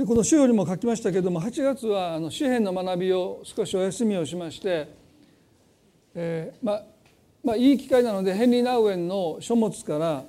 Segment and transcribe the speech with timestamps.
[0.00, 4.88] でこの週よりも書きましたけども8月はあの詩篇の学びを少しお休みをしまして、
[6.14, 6.84] えー、まあ
[7.44, 10.24] まあいい機会なのでヘンリー・ナウエンの書物から、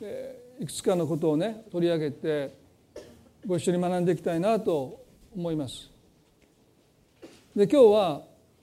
[0.00, 2.54] えー、いくつかのことをね取り上げて
[3.46, 5.04] ご一緒に学んでいきたいなと
[5.36, 5.90] 思います。
[7.54, 8.22] で今日は、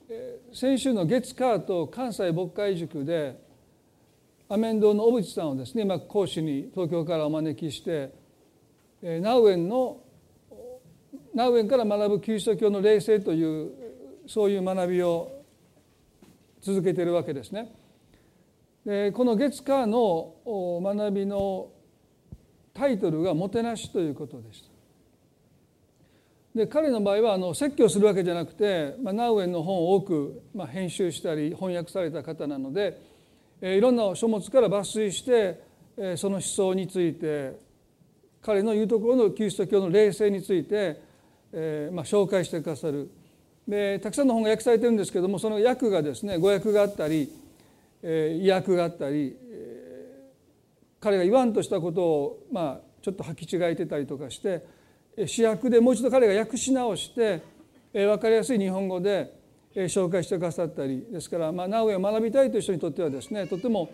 [0.09, 3.39] えー、先週の月火と関西牧会塾で
[4.49, 8.11] アメン堂の小渕さんをですね今講師に東京からお招きして、
[9.03, 9.99] えー、ナウエンの
[11.33, 13.71] ナウエンから学ぶキリスト教の霊性という
[14.27, 15.31] そういう学びを
[16.61, 17.73] 続けているわけですね。
[18.85, 21.69] でこの月火の学びの
[22.73, 24.73] タイトルが「もてなし」ということでした。
[26.55, 33.01] で彼の場合はあの説教するわけじゃなくて、まあ、ナウエンの本を多く、まあ、編集したり翻訳された方なので、
[33.59, 35.59] え、いろんな書物から抜粋して、
[35.97, 37.57] え、その思想について
[38.39, 41.01] 彼の言うところのキリスト教の霊性について
[41.53, 43.09] えーまあ、紹介してくださる。
[43.67, 47.29] でたくさんの本が訳されてるんですけどもその訳がですね語訳があったり、
[48.01, 54.65] えー、意訳があったり、えー、彼が言わんとしたことを、まあ、ちょっと履き違えてたりとかして
[55.27, 57.41] 主役でもう一度彼が訳し直して、
[57.93, 59.33] えー、分かりやすい日本語で、
[59.75, 63.93] えー、紹介してくださったりですから、まあ、名古屋を学びたいという人にとってはですねとても、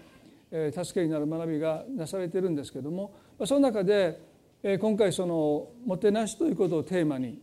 [0.49, 4.19] えー、助けになる学びがなされてるんですけども、まあ、その中で、
[4.63, 7.39] えー、今回その「もてなし」ということをテーマに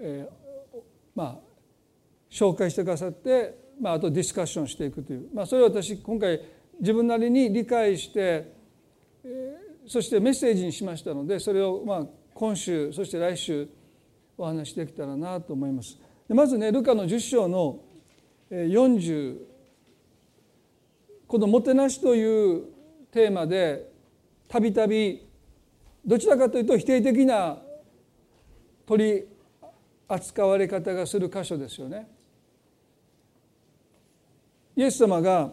[0.00, 0.78] えー、
[1.14, 1.50] まあ
[2.30, 6.40] 紹介してくださって、まあ、あとディスカッションしていくという、まあ、それを私今回
[6.80, 8.54] 自分なりに理解して、
[9.24, 13.68] えー、そしてメッセージにしましたのでそれをまあ今週そして来週
[14.38, 15.98] お話しできたらなと思います。
[16.26, 17.80] でまずねルカの10章の
[18.50, 19.36] 40
[21.26, 22.64] この「もてなし」という
[23.10, 23.90] テーマで
[24.48, 25.26] たびたび
[26.06, 27.60] どちらかというと否定的な
[28.86, 29.24] 取り
[30.12, 32.08] 扱われ方がする箇所ですよね。
[34.74, 35.52] イエス様が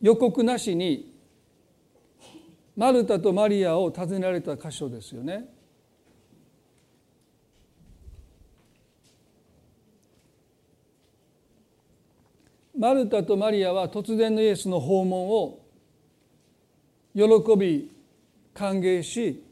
[0.00, 1.14] 予告なしに
[2.76, 5.48] マルタとマリアを訪ねられた箇所ですよね。
[12.76, 15.60] マルタとマリアは突然のイエスの訪問を
[17.14, 17.22] 喜
[17.56, 17.90] び
[18.52, 19.42] 歓迎し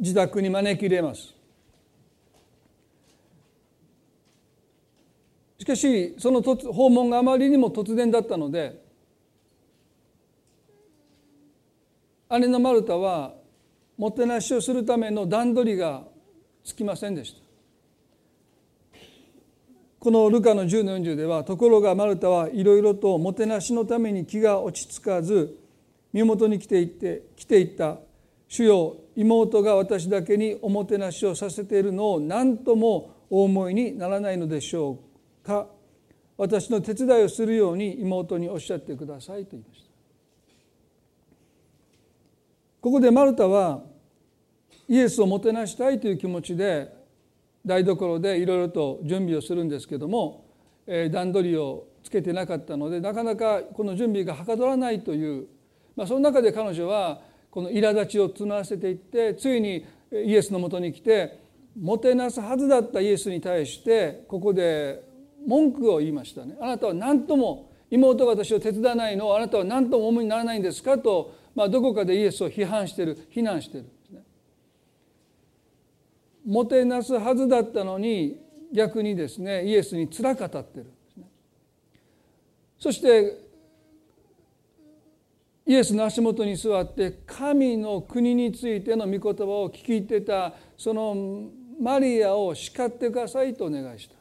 [0.00, 1.35] 自宅に招き入れます
[5.58, 8.82] しかしその訪問があまりにも突然だったので
[12.30, 13.34] 姉のマルタは
[13.96, 16.02] もてなしをするための段取りが
[16.64, 17.46] つきませんでした。
[19.98, 25.58] このルカの10の40ではところがマルタはいろいろともてなしのために気が落ち着かず
[26.12, 27.98] 身元に来ていって来ていった
[28.46, 35.05] 主よ妹が私だけにおもてなしをさせているのを何ともお思いにならないのでしょう
[35.46, 35.68] か
[36.36, 39.86] 私の手伝いをするように妹におっしゃってくださいと言いました。
[42.80, 43.82] ここでマルタは
[44.88, 46.92] イエスをもてなしたいという気持ちで
[47.64, 50.44] 台所でいろいろと準備をするんですけども、
[51.10, 55.46] 段取りをつけてなかったのでなかなかこの準備がはかどらないという、
[55.96, 57.20] まあ、その中で彼女は
[57.50, 61.40] この苛立ちを募らせていってついにイエスのもとに来て
[61.76, 65.02] もてなすはずだったイエスに対してここで
[65.46, 74.22] 文句を言いましたねあなたは何とも妹が私を手伝わないのをあなたは何とも思いにならないんですかと、まあ、どこかでイエスを批判してる非難してるですね。
[76.44, 78.40] もてなすはずだったのに
[78.72, 81.24] 逆にですねイエスにつらかたってるんですね。
[82.78, 83.46] そして
[85.64, 94.15] イエスの足元に座って神の国についての御言葉を聞き入ってたそのマリアを叱ってくださいとお願いした。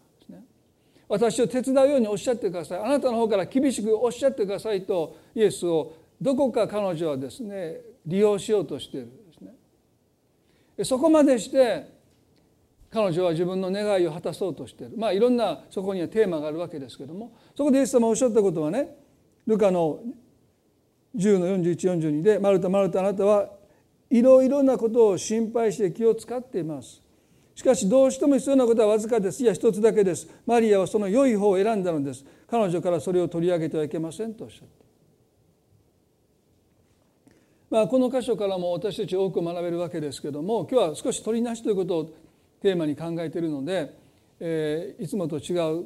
[1.07, 2.79] 私を手伝うようにおっしゃってください。
[2.79, 9.53] あなたの方から厳しくおっしゃってくださいとイエスをどこか彼女はですね利用しようとしているんですね。
[10.83, 11.93] そこまでして
[12.89, 14.97] 彼女は自分の願いを果たそうとしている。
[14.97, 17.33] まあいろんなそこにはテーマがあるわけですけども。
[17.55, 18.95] そこでイエス様おっしゃったことはね
[19.45, 19.99] ルカの
[21.15, 23.49] 10の4142で「マルタマルタあなたは
[24.09, 27.01] いろいろなことを心配して気を使っています」
[27.55, 29.41] しかしどうしても必要なことはわずかです。
[29.41, 30.27] いや一つだけです。
[30.45, 32.25] マリアはその良い方を選んだのです。
[32.47, 34.85] 彼女からそれを取り上げてはいけませんとおっしゃった。
[37.69, 42.05] まあ、この箇所からも私たち多く学べるわけですけども今日は少し取りなしということを
[42.61, 43.97] テーマに考えているので、
[44.39, 45.85] えー、いつもと違う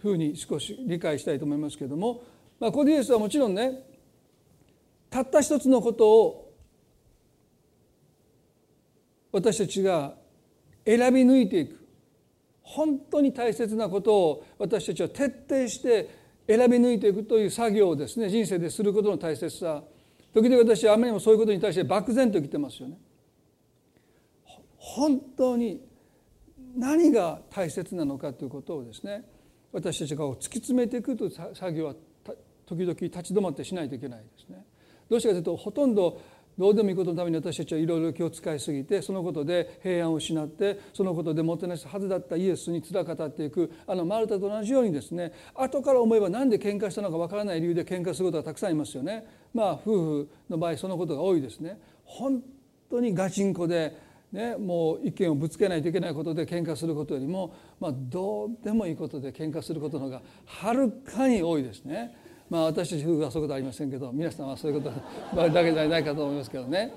[0.00, 2.22] ふうに少し理解したいと思いますけども、
[2.60, 3.80] まあ、コディエスはもちろんね
[5.10, 6.54] たった一つのことを
[9.32, 10.14] 私たちが
[10.84, 11.82] 選び抜いていく
[12.62, 16.08] 本当に大切なことを私たちは徹底して
[16.46, 19.82] 選び抜いていくという作業をですね人生ですることの大切さ
[20.32, 22.96] 時々私はあまりにもそういうことに対して漠然と生きてますよね。
[24.78, 25.80] 本当に
[26.74, 29.24] 何が大切なのかということをですね
[29.72, 31.94] 私たちが突き詰めていくという作業は
[32.66, 34.64] 時々立ち止まってしないといけないですね。
[35.08, 36.20] どうしてかというとほとんど
[36.58, 49.26] どうでもいいことのために私たちはいろいろ気を使いすぎてそのことで平安を失ってそのことでもてなすはずだったイエスにつらかっていくあのマルタと同じようにですね後から思えば何で喧嘩したのかわからない理由で喧嘩することがたくさんいますよね。
[49.54, 51.78] まあ夫婦の場合そのことが多いですね。
[52.04, 52.42] 本
[52.90, 53.96] 当にガチンコで
[54.32, 62.16] ね、もう意見をぶつけないといけないことで喧嘩することよりも、まあ、どうでもいいことで喧嘩することの方がはるかに多いですね。
[62.52, 66.92] まあ、私たち夫婦はそういうことありませんけど皆さんはそういうことだけじゃないかと思いますけどね、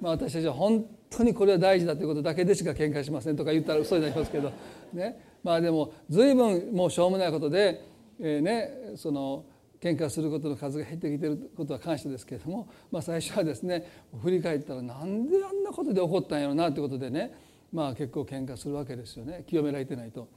[0.00, 4.50] まあ、私たちは本当にこれは大事だということだけでしか喧嘩しませんとか言ったら嘘になりますけど、
[4.94, 7.84] ね、まあでも随分もうしょうもないことで、
[8.18, 9.44] えー、ねその
[9.78, 13.86] 喧嘩することの数が減ってきてることは感謝ですけれども、まあ、最初はですね
[14.22, 17.34] 振り返ったらなんであんなことで起こったんやろうなということでね。
[17.74, 19.44] まあ結構喧嘩するわけですよね。
[19.48, 20.28] 清められてないと。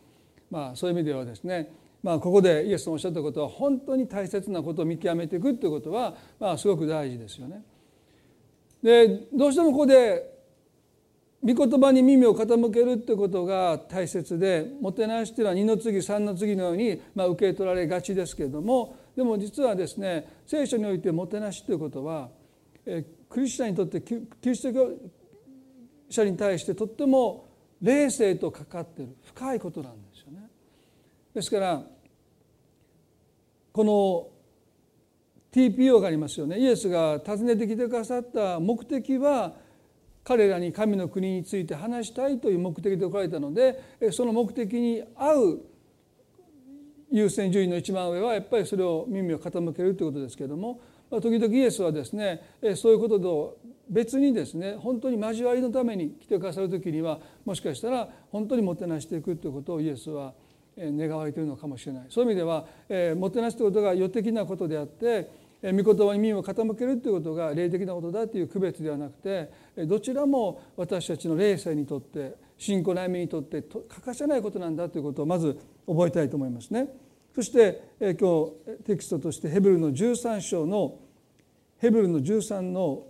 [0.50, 1.72] まあ、そういう意味ではですね
[2.04, 7.64] まあ、ここでイエスのおっしゃったことは本当に大切なことを見極めていくということは、まあ、すごく大事ですよね。
[8.84, 10.38] でどうしてもここで
[11.44, 22.30] 御言葉に耳を傾けるってことが大切でもてなしっていうのは二の次三の次のように、まあ、受け取られがちですけれどもでも実はですね聖書においてもてなしということは
[22.86, 24.92] えクリスチャンにとってキリスト教
[26.10, 27.46] 者に対してとっても
[27.82, 30.07] 霊性とかかっている深いことなんです。
[31.38, 31.84] ですから
[33.72, 34.28] この
[35.52, 36.58] TPO がありますよね。
[36.58, 39.54] イエスが訪ねてきてくださった目的は
[40.24, 43.80] 彼らに神の国について話したいという目的で置かれたので
[44.12, 45.62] その目的に合う
[47.12, 50.82] 優先順位の一番上はやっぱりそれを耳を傾けるということですけれども
[51.12, 52.42] 時々イエスはですね
[52.76, 53.58] そういうことと
[53.88, 60.34] 別にですね本当に交わりのために来てくださる時にはもしかしたら本当にもてなしていくということをイエスは
[60.78, 65.30] 願われているのかもしれないそういう意味では、えー、もてなすということが予的なことであって、
[65.62, 69.52] えー、御言葉に耳を傾けるということが霊的なことだという区別ではなくて
[69.86, 76.88] どちらも私たちの霊性にとって信仰の歩みにとって欠かせないことなんだということをまず覚えたいと思いますね。
[77.36, 81.00] そして、えー、今日テキストとしてヘブルの13章の
[81.78, 83.07] ヘブルの13の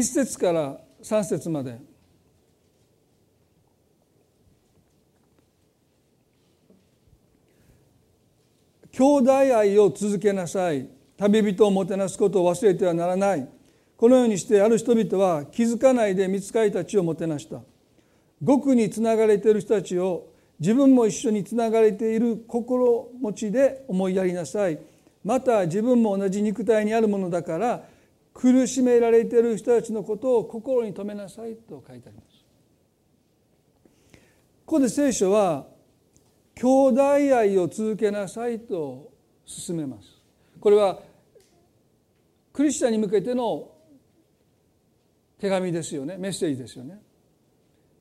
[0.00, 1.78] 1節から3節まで。
[8.92, 10.88] 兄弟愛を続けなさい。
[11.18, 13.46] 旅人をもてなすことを忘れてはならない。
[13.98, 17.60] このようにしてある人々は気づかないで見つかりたちをもてなした。
[18.44, 24.78] 極につながれている人たちを自分も一緒につながれている心持ちで思いやりなさい。
[25.22, 27.84] また自分も同じ肉体にあるものだから
[28.32, 32.44] 苦しめられている人たちのことを心に留めなさいと書いてあります。
[34.64, 35.66] ここで聖書は
[36.54, 39.10] 兄弟愛を続けなさいと
[39.44, 40.08] 進めます。
[40.60, 41.00] これは
[42.52, 43.68] クリスチャンに向けての
[45.38, 47.00] 手紙ですよねメッセージですよね。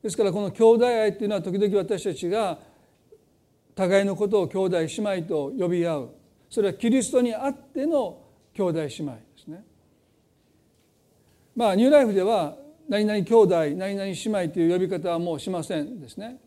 [0.04, 2.60] ですからこの兄弟愛っていうのは時々私たちが
[3.76, 4.88] 互いのことを兄弟姉
[5.22, 6.10] 妹と呼び合う
[6.50, 8.22] それはキリストにあっての
[8.54, 9.29] 兄弟姉妹。
[11.60, 12.56] まあニューライフでは
[12.88, 16.38] 何々兄弟何々姉妹という呼び方はもうしませんですね。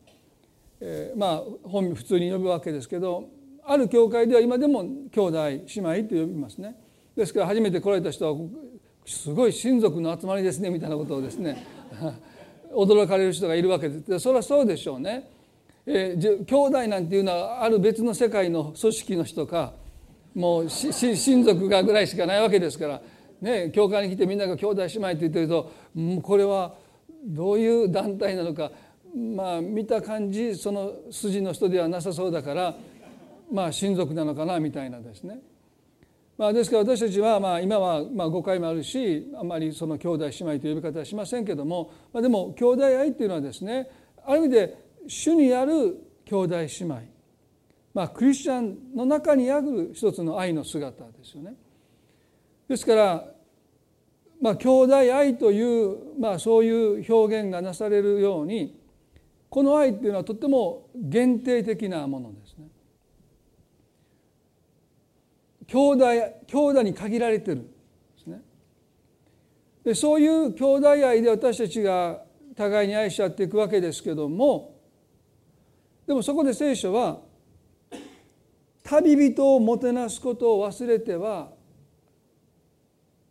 [0.81, 3.29] えー、まあ本名普通に呼ぶわけですけど
[3.63, 6.77] ある教会では今でも兄弟姉妹と呼びますね。
[7.15, 8.41] ですから初めて来られた人は
[9.05, 11.63] すごい親族の集まりですねみたいなことをですね
[12.73, 15.29] 驚かれる人がいるわけですそれはそうでしょうね。
[15.85, 19.75] えー、兄弟なんていうのはある別の世界の組織の人か
[20.35, 23.03] もう親族がぐらいしかないわけですから
[23.43, 25.73] ね、教会に来てみんなが兄弟姉妹って言ってると
[26.23, 26.75] これは
[27.25, 28.71] どういう団体なのか
[29.15, 32.75] まあ見た感じその筋の人ではなさそうだから
[33.53, 35.41] まあ親族なのかなみたいなですね。
[36.39, 43.89] まあ、ですから私たちはまあ今はまあ誤解もあるしあまりその兄弟姉妹という呼び方はしませんけども、まあ、でも兄弟愛っていうのはですね
[44.25, 47.01] ある意味で主にある兄弟姉妹
[47.93, 51.55] まあクリスチャンの中にある一つの愛の姿ですよね。
[52.69, 53.32] ですから
[54.43, 58.77] まあ兄弟愛という、まあ、そういう表現がなされるように
[59.49, 62.67] この愛っていうのはとても限定的なものですね。
[65.69, 66.05] 兄弟
[66.47, 67.67] 兄弟に限られてるで
[68.19, 68.43] すね
[69.85, 72.23] でそういう兄弟愛で私たちが
[72.57, 74.75] 互いに愛し合っていくわけですけども
[76.07, 77.21] でもそこで聖書は
[78.83, 81.53] 旅人をもてなすことを忘れては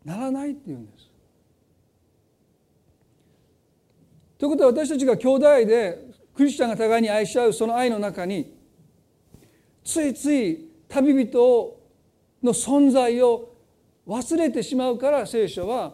[0.04, 1.01] ならないっていうんです。
[4.42, 6.00] ということは私たちが兄弟で
[6.34, 8.58] クリスチャンが互いに愛し合うその愛の中に
[9.84, 11.80] ついつい旅人
[12.42, 13.54] の存在を
[14.08, 15.94] 忘れてしまうから聖書は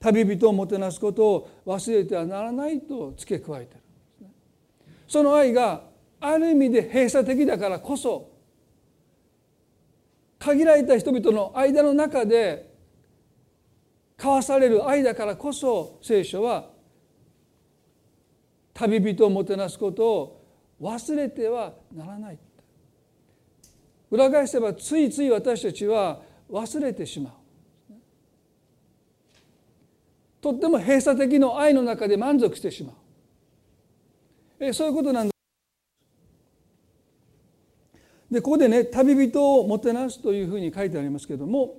[0.00, 3.80] 旅人をもてなすことを忘れてはならないと付け加えてる
[5.06, 5.84] その愛が
[6.18, 8.32] ある意味で閉鎖的だからこそ
[10.40, 12.74] 限られた人々の間の中で
[14.18, 16.79] 交わされる愛だからこそ聖書は
[18.74, 20.44] 旅人をもてなすことを
[20.80, 22.38] 忘れてはならない
[24.10, 27.32] 裏返せばついつい私たちは忘れてしまう。
[30.40, 32.94] とっても閉鎖的の愛の中で満足してしまう。
[34.58, 35.32] えそういうことなんだ
[38.30, 41.78] でここでね旅人をもてなすというふうに書いてありますけれども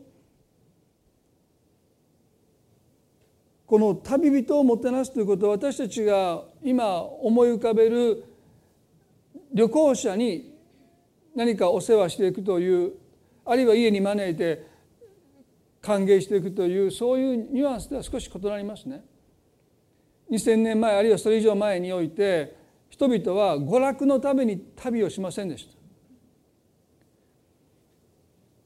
[3.71, 8.25] この旅人をもてなすということは私たちが今思い浮かべる
[9.53, 10.53] 旅行者に
[11.33, 12.91] 何かお世話していくという
[13.45, 14.67] あるいは家に招いて
[15.81, 19.05] 歓迎していくというそういうニュアンスでは少し異なりますね。
[20.29, 22.53] 2,000年前あるいはそれ以上前において
[22.89, 25.71] 人々は娯楽のために旅をしませんでした。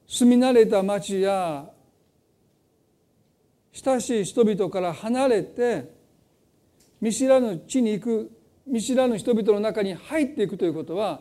[0.07, 1.69] 住み慣れた町や
[3.75, 5.91] 親しい人々から離れて
[7.01, 8.31] 見知らぬ地に行く
[8.65, 11.19] 見知らぬ人々の中に入っていくということは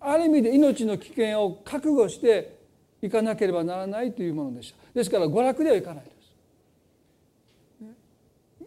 [0.00, 2.58] ある意味で命の危険を覚悟して
[3.02, 4.78] いかなければならないというものでした。
[4.94, 6.16] ですから娯楽ではいかないです。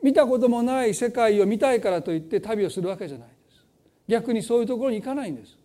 [0.04, 3.66] 見たこともない世界を見たいからといって旅をするわけじゃないです。
[4.08, 5.58] 逆にそういうところに行かないんです。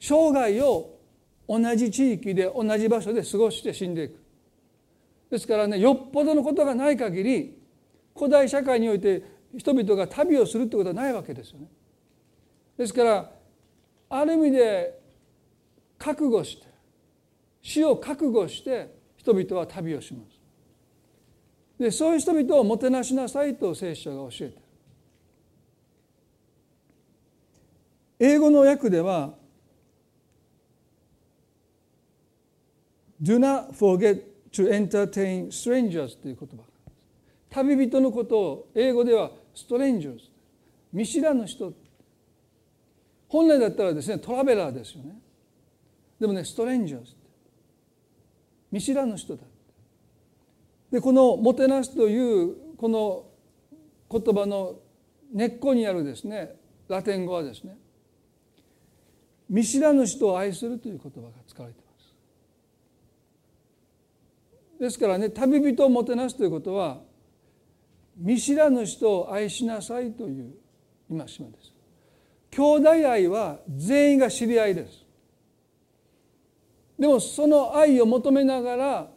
[0.00, 0.98] 生涯を
[1.48, 4.23] 同じ地域で同じ場所で過ごして死んでいく。
[5.34, 7.58] ですからねよっぽどのことがない限り
[8.16, 9.20] 古代社会において
[9.56, 11.66] 人々が旅をするってことはないわけですよね。
[12.78, 13.32] ですから
[14.10, 15.00] ある意味で
[15.98, 16.68] 覚悟して
[17.62, 21.82] 死を覚悟して人々は旅をします。
[21.82, 24.62] でそういう人々をもてなしなさいと聖書が教えてる。
[28.20, 29.34] 英語の訳では
[33.20, 36.64] Do not forget to entertain strangers という言葉。
[37.50, 40.18] 旅人のことを英語では strangers
[40.92, 41.72] 見知らぬ人。
[43.28, 45.16] 本来だったらですねトラベラーですよね。
[46.20, 47.12] でもねストレンジャーズ
[48.70, 49.42] 見知らぬ人だ。
[50.90, 53.26] でこの「もてなす」というこの
[54.10, 54.78] 言葉の
[55.32, 56.54] 根っこにあるですね
[56.86, 57.76] ラテン語はですね
[59.48, 62.14] 見知らぬ人を愛するという言葉が使われています
[64.84, 67.00] ですからね旅人をもてなすということは
[68.18, 70.52] 見知らぬ人を愛しなさいという
[71.08, 71.72] 戒めです。
[72.50, 75.04] 兄弟愛は全員が知り合いです。
[76.98, 79.10] でもその愛を求めながら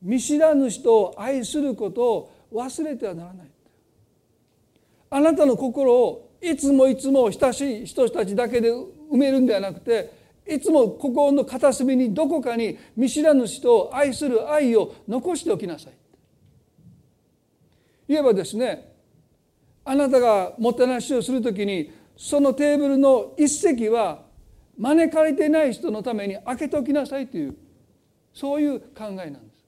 [0.00, 3.50] 見知らぬ人を愛することを忘れてはならない。
[5.10, 15.92] あなたの心をいつもいつも親しい人たちだけで埋めるんではなくていつも心の片隅にどこかに見知らぬ人を愛する愛を残しておきなさい
[18.08, 18.92] 言えばですね
[19.84, 24.22] あなたがもてなしをするときにそのテーブルの一席は
[24.78, 27.56] 招かれてない人のために開けておきなさいという
[28.32, 29.64] そういう考えなんです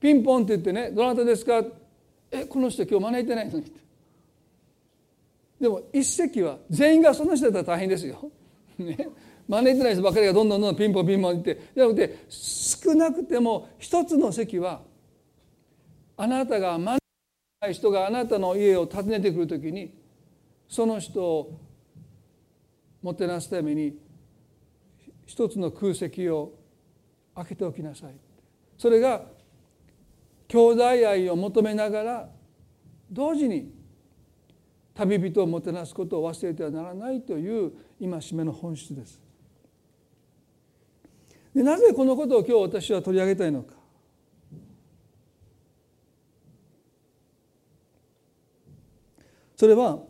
[0.00, 1.62] ピンポンって言ってね「どなたですか?」
[2.30, 3.72] えこの人今日招いてないのに
[5.60, 8.30] でも一席は全員がその人だったら大変ですよ。
[8.78, 9.08] ね、
[9.48, 14.82] 招いてない人ばかりがどんどんどんどんピンポンピンポンってじゃなくて少なくても一つの席は
[16.16, 19.94] あなたが招いてない人があなたの家を訪ねてくるときに
[20.68, 21.60] その人を
[23.02, 23.98] もてなすために
[25.26, 26.52] 一つの空席を
[27.34, 28.14] 開けておきなさい
[28.78, 29.22] それが
[30.48, 32.28] 兄弟愛を求めながら
[33.10, 33.72] 同時に
[34.94, 39.23] 旅人をもてなすことを忘れてはならないという戒めの本質です。
[41.54, 43.74] でなぜこのことを今日私は取り上げたいのか？
[49.56, 50.00] それは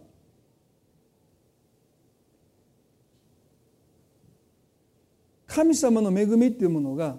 [5.47, 7.17] 神様の恵みっていうものが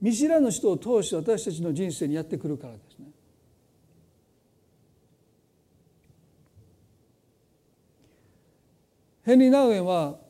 [0.00, 3.06] 見知らぬ人を通して私たちの人生にやってくるからですね。
[9.26, 10.20] ヘンリー・ナウエンは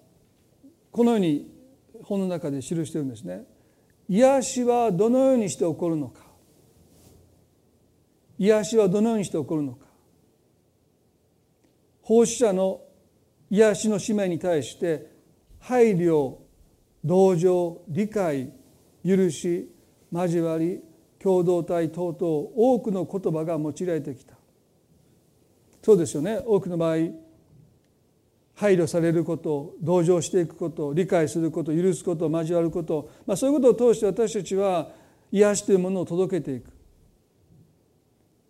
[0.90, 1.46] このように
[2.02, 3.44] 本の中で記してるんですね。
[4.08, 6.22] 癒しはどのようにして起こるのか。
[8.38, 9.84] 癒しはどのようにして起こるのか。
[12.00, 12.80] 奉仕者の
[13.50, 15.10] 癒しの使命に対して
[15.60, 16.36] 配慮
[17.04, 18.50] 同情理解
[19.04, 19.70] 許し
[20.10, 20.80] 交わり
[21.18, 24.36] 共同体等々多くの言葉が用いられてきた。
[25.82, 26.40] そうですよね。
[26.46, 27.25] 多くの場合
[28.56, 34.88] 配慮されること同情していくこと理解すること許すこと交わること、まあ、そういうことを通して私たちは
[35.30, 36.70] 癒しというものを届けていく。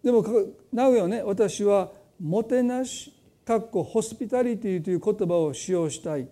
[0.04, 0.24] でも
[0.72, 3.12] なおよね私はもてなし
[3.44, 6.28] かっこホスピタリティという言葉を使用したい。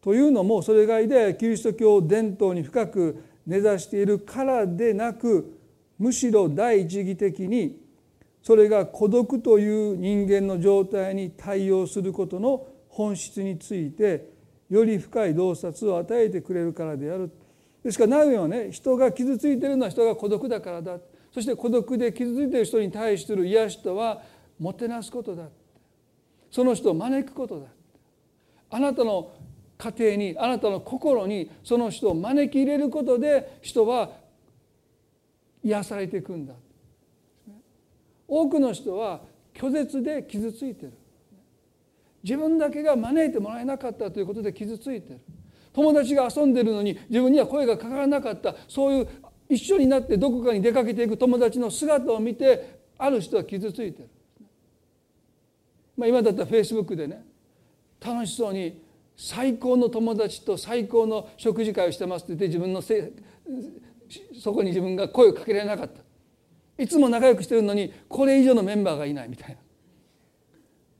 [0.00, 5.58] というのもそれがユダヤキリスト教伝統に深く根ざしているからでなく
[5.98, 7.79] むしろ第一義的に
[8.42, 14.30] それが孤独という人間の状態に対応することの本質について
[14.68, 17.30] より深い洞察を与えてくれるからである。
[17.82, 20.98] ですからナウエはね人が傷ついているのは人が孤独だからだ。
[21.32, 24.22] そして孤独で傷ついている人に対する癒しとは
[24.58, 25.48] もてなすことだ。
[26.50, 27.66] その人を招くことだ。
[28.70, 29.32] あなたの
[29.78, 34.10] 家庭にあなたの心にその人を招き入れることで人は
[35.62, 36.54] 癒されていくんだ。
[38.30, 39.22] 多くの人は
[39.52, 40.92] 拒絶で傷ついてる。
[42.22, 45.20] 自分だけが招いてもらえなかったということで傷ついてる。
[45.72, 48.54] 友達が遊んでるのに自分には声がかからなかった。
[48.68, 49.08] そういう
[49.48, 54.08] 一緒になってどこかに出かけていく友達の姿を見てある人は傷ついてる。
[55.96, 57.24] まあ、今だったらフェイスブックでね
[58.00, 58.80] 楽しそうに
[59.16, 63.12] 最高の友達と最高の食事会をしてますって言って自分のせ
[64.40, 66.09] そこに自分が声をかけられなかった。
[66.80, 69.56] いつも仲良くしてるのにこれ以上のメンバーがいないみたいな。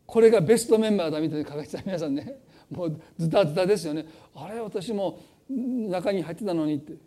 [0.06, 2.40] これがベストメンバーだみたいに書かれてた皆さんね。
[2.70, 4.06] もうズタズタですよね。
[4.34, 6.92] あれ私も中に入ってたのにって。
[6.92, 7.02] だか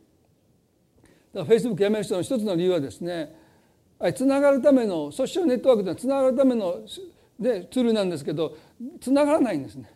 [1.35, 3.35] らフェイスブックやめる人の一つの理由はですね
[4.15, 6.81] つながるためのソーシャルネットワークというのはつながるための
[7.39, 8.57] でツールなんですけど
[8.99, 9.91] つながらないんですね。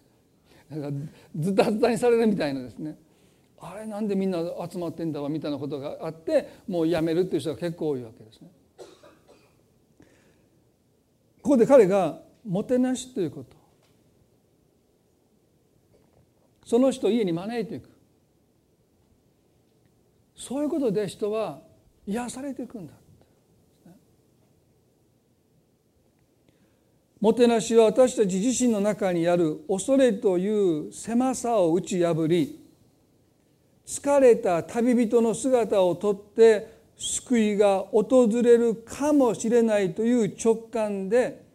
[0.69, 0.91] だから
[1.39, 2.97] ずたずたにされるみたいなですね。
[3.59, 8.49] あれなんでみんな集まってんだわみたいなことがあってもうやめるっていう人が結構多いわけですね。
[11.47, 13.55] ここで彼がもてなしということ。
[16.65, 17.89] その人を家に招いていく。
[20.35, 21.61] そういうことで人は
[22.05, 22.91] 癒されていくんだ。
[27.21, 32.59] もてなしは私たち自身の中にある恐れという狭さを打ち破り
[33.85, 41.45] 疲れた旅人の姿をとって救いが訪れるかもしれないという直感で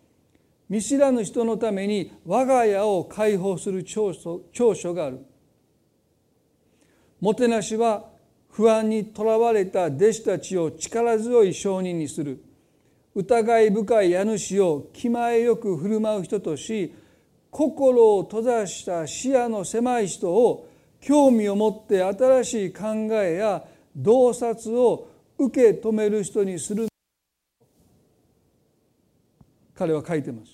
[0.69, 5.21] 見知らぬ人のために我が家を解放する長所長所がある。
[7.21, 8.05] もてなしは
[8.51, 12.43] 不安にとらわれた弟子たちを力強い証人にする。
[13.15, 16.95] 疑い深い家主を気前よく振る舞う人とし
[17.51, 20.67] 心を閉ざした視野の狭い人を
[21.01, 22.87] 興味を持って新しい考
[23.23, 23.63] えや
[23.95, 25.12] 洞察を
[25.47, 26.87] 受け止める人にする。
[29.75, 30.53] 彼は書いてます。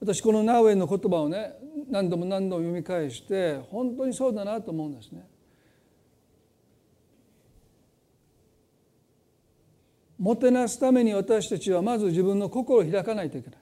[0.00, 1.54] 私このナウエンの言葉をね
[1.90, 5.26] 何度も何度も読み返して本当にそうだなと思うんですね。
[10.18, 13.58] もてなすために私たちはまず自分の心を開かないといけない。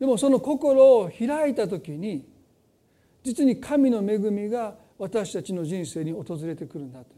[0.00, 2.28] でもその心を開いた時に
[3.22, 7.17] 実に神の恵みが私たちの人生に訪れてくるんだとい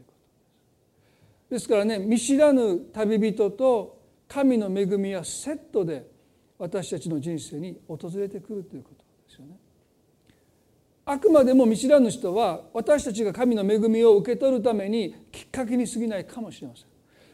[1.51, 6.09] ですからね見知らぬ旅人と神の恵みはセットで
[6.57, 9.57] 私たちの人生に訪れてくるということですよね。
[11.03, 16.85] あくまでも見知らぬ人は私たちが神の恵みを受け取るためにきっかけに過ぎないかもしれません。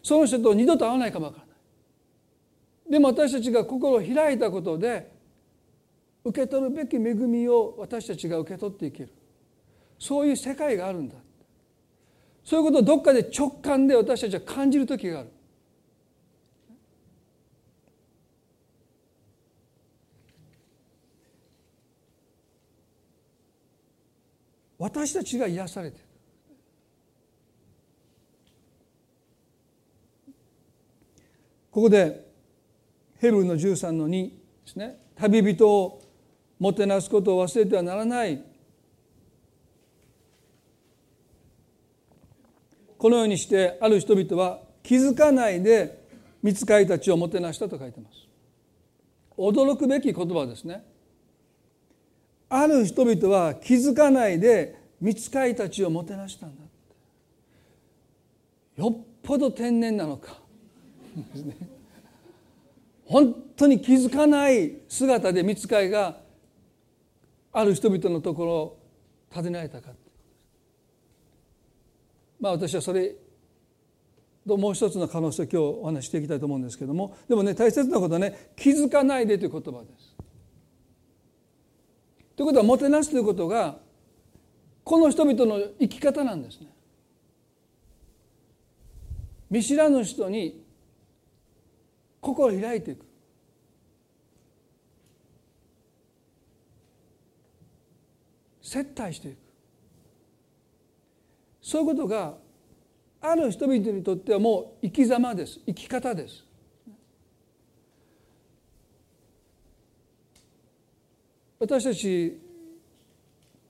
[0.02, 5.12] その人と二度と会わないかもわからないでも私たちが心を開いたことで
[6.24, 9.10] 受け取るべき恵みを私たちが受け取っていける
[10.00, 11.16] そういう世界があるんだ
[12.48, 15.30] そういうことをどっかで直感で私たちは感じる時がある。
[24.80, 26.00] 私たちが癒されて
[31.70, 32.26] ここで
[33.18, 34.98] ヘブルの13の2ですね。
[35.18, 36.02] 旅人を
[36.60, 38.42] もてなすことを忘れてはならない。
[42.98, 46.06] このようにしてある人々は気づかないで
[46.42, 48.28] 見つかりたちをもてなしたと書いてます。
[49.38, 50.84] 驚くべき言葉ですね。
[52.50, 56.64] ある人々は気づかないで見つかりたちをもてなしたんだ
[58.78, 60.40] よっぽど天然なのか。
[63.06, 66.20] 本当に気づかない姿で見つかりが
[67.52, 68.78] ある人々のところを
[69.34, 69.92] 訪ねられたか
[72.40, 73.16] まあ私はそれ
[74.48, 80.16] ともう一つの可能性を今日お話していきたいと思うんですけどもでもね大切なことはね気づかないでという言葉です。
[82.36, 83.78] ということはもてなすということが
[84.84, 86.68] この人々の生き方なんですね。
[89.50, 90.64] 見知らぬ人に
[92.22, 93.06] 心を開いていく
[98.62, 99.47] 接待していく
[101.68, 102.38] そういうことが
[103.20, 106.46] ある人々にとってはもう生き様です生き方です
[111.60, 112.40] 私たち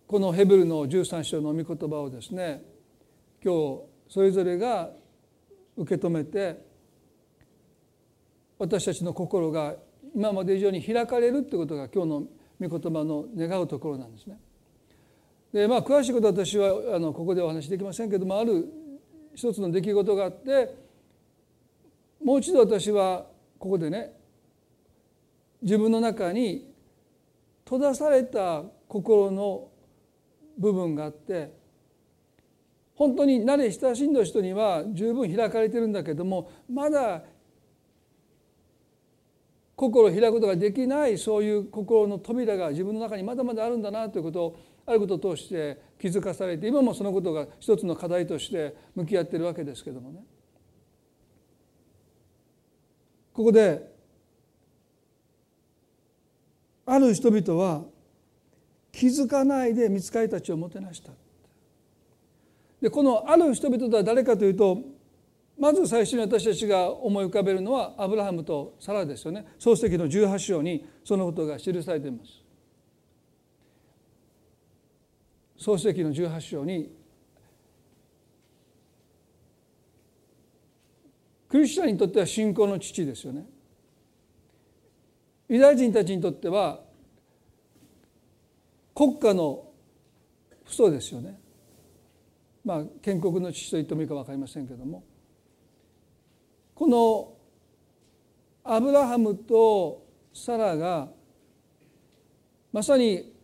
[0.05, 2.61] このヘブルの13章の御言葉をですね
[3.43, 4.91] 今日それぞれが
[5.75, 6.63] 受け止めて
[8.59, 9.73] 私たちの心が
[10.13, 12.23] 今まで以上に開かれるということが今日の
[12.69, 14.37] 御言葉の願うところなんですね。
[15.57, 18.67] でまあ詳しいことは私はあのここでお話しできませんけどもある
[19.33, 20.75] 一つの出来事があって
[22.23, 23.25] もう一度私は
[23.57, 24.13] ここでね
[25.63, 26.71] 自分の中に
[27.65, 29.69] 閉ざされた心の
[30.59, 31.51] 部分があって
[32.93, 37.23] 本当に慣れ親しんだ人には十分開かれてるんだけどもまだ
[39.75, 50.23] 心を開くことができないそういう心の扉が自分の中にまだまだあるんだなということをあることを通して気づかされて今もそのことが一つの課題として向き合ってるわけですけどもね。
[53.33, 53.93] ここで
[56.85, 57.83] ある人々は
[58.91, 61.11] 気づかないで見つかりたちをもてなした。
[62.81, 64.79] でこのある人々とは誰かというと
[65.59, 69.45] まず最初に私たちが思い浮かべるのはアブラハムとサラですよね。
[69.59, 72.46] 創世記の18章にそのことが記されています。
[75.57, 76.95] 創世記の18章に
[81.49, 83.45] クリスチャンにとっては信仰の父ですよね。
[85.49, 86.81] ユダヤ人たちにとっては
[88.93, 89.65] 国家の
[90.65, 91.39] 父祖ですよね。
[92.65, 95.03] まあ建国の父と言ってもいいか分かりませんけども。
[96.75, 97.33] この
[98.63, 101.07] アブラハムとサラが
[102.73, 103.36] まさに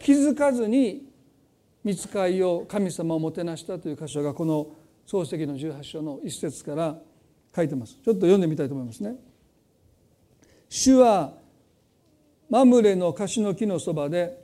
[0.00, 1.06] 気づかずに
[1.84, 4.68] 見つかりを神様をもてなしたという箇所がこの
[5.06, 6.98] 漱石の18章の一節から
[7.54, 7.94] 書いてます。
[7.94, 9.14] ちょっと読んでみたいと思いますね。
[10.68, 11.34] 主は
[12.48, 14.38] マムレの樫の木のそばで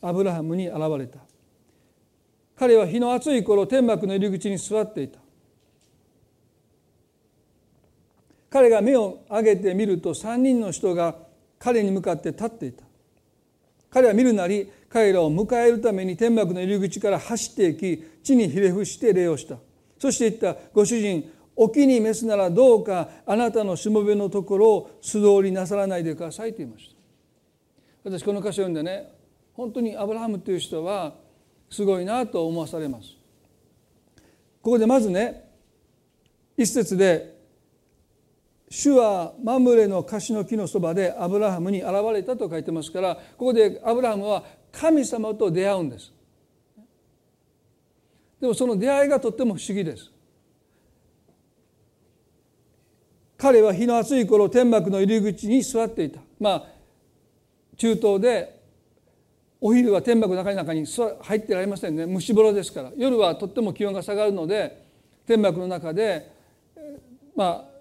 [0.00, 1.20] アブラハムに現れた。
[2.56, 5.18] 彼は日の暑い頃天幕の入り口に座っていた。
[8.48, 11.16] 彼が目を上げてみると3人の人が
[11.58, 12.84] 彼に向かって立っていた。
[13.92, 19.58] 彼は見るなり彼らを迎えるために天幕の入り口から走っていき地にひれ伏して礼をした。
[19.98, 26.96] そして言ったご主人お気に召すならどうかあなたのしもべのところを素通りなさらないでくださいと言いました。
[28.04, 29.12] 私この箇所を読んでね
[29.52, 31.14] 本当にアブラハムという人は
[31.70, 33.08] すごいなと思わされます。
[34.62, 35.50] ここでまずね
[36.56, 37.31] 一節で
[38.72, 46.10] 「主はマムレの樫の木のそばでアブラハムに現れた」と書いてますからここでアブラハムは神様と出会うんです。
[48.40, 50.10] でもその出会いがとっても不思議です。
[53.36, 56.20] 彼は日の暑い頃天幕の入り口に座っていた。
[56.40, 56.66] まあ
[57.76, 58.58] 中東で
[59.60, 60.86] お昼は天幕の中に
[61.20, 62.10] 入ってられませんね。
[62.10, 62.92] 蒸し風呂ですから。
[62.96, 64.82] 夜はとっても気温が下がるので
[65.26, 66.32] 天幕の中で
[67.36, 67.71] まあ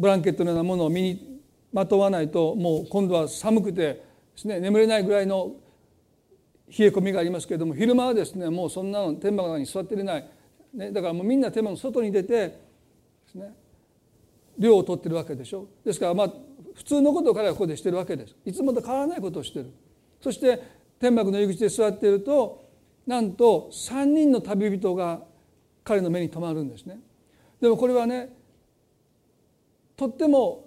[0.00, 1.40] ブランケットのようなものを身に
[1.74, 4.02] まとわないともう今度は寒くてで
[4.34, 5.52] すね眠れないぐらいの
[6.68, 10.30] 冷え込みがありますけれども昼間はですねもうそんなの天幕の中に座っていない、
[10.72, 12.58] ね、だからもうみんな天幕の外に出てで
[13.30, 13.52] すね
[14.58, 15.66] 量を取ってるわけでしょ。
[15.84, 16.32] ですからまあ
[16.74, 18.34] 普通のことを彼はここでしてるわけです。
[18.44, 19.70] いつもと変わらないことをしてる。
[20.20, 20.62] そして
[20.98, 22.64] 天幕の入り口で座っていると
[23.06, 25.22] なんと3人の旅人が
[25.84, 27.00] 彼の目に留まるんですね。
[27.60, 28.39] でもこれはね
[30.00, 30.64] とっても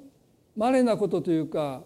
[0.55, 1.81] 稀なことというか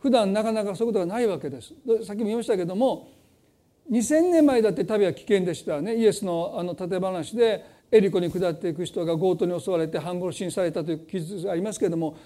[0.00, 1.72] 普段なかなかそういうことがないわけです。
[2.04, 3.08] さっきも言いましたけども
[3.90, 12.18] 2,000年前だって旅は危険でしたねイエスのあの例え話でエリコに下っていく人が強盗に襲われて半殺しにされたという記述がありますけれども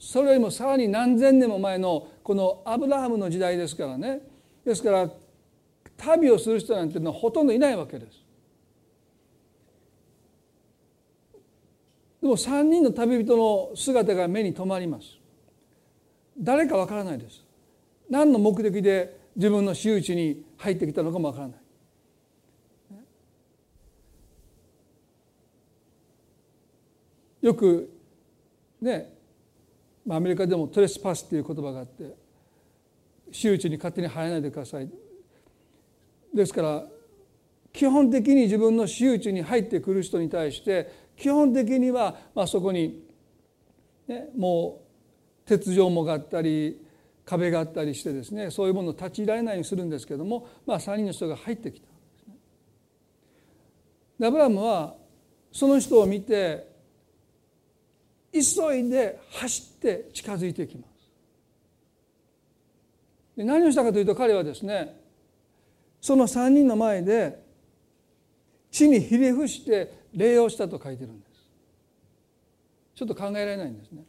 [0.00, 4.22] それよりもさらに何千年も前のこのアブラハムの時代ですからね
[4.64, 5.08] ですから
[5.96, 8.25] 旅をする人なんていうのはほとんどいないわけです。
[12.26, 15.16] でも3人の旅人の姿が目に留まります。
[16.36, 17.44] 誰かわからないです。
[18.10, 21.56] 何の目的で自分の私有地に入ってきたのかもわからない。
[27.42, 27.94] よく
[28.80, 29.14] ね
[30.10, 32.16] アメリカでもトレスパスっていう言葉があって
[33.30, 34.90] 私有地に勝手に入らないでください
[36.34, 36.84] ですから
[37.72, 43.02] 基本的に自分の私有地に入ってくる人に対して基本的にはまあそこに、
[44.06, 44.82] ね、も
[45.44, 46.84] う鉄条網があったり
[47.24, 52.26] 壁があったりしてですねそういうものを立ち入られないようにするんですけども、まあ、3人の人が入ってきたんです
[54.20, 54.26] ね。
[54.26, 54.94] アブラムは
[55.50, 56.68] その人を見て
[58.32, 60.96] 急いで走って近づいてきます。
[63.36, 64.96] で何をしたかというと彼はですね
[66.00, 67.44] その3人の前で
[68.70, 71.32] 地にひれ伏して礼をしたと書いてるんです。
[72.96, 74.02] ちょっと考えられないんですね。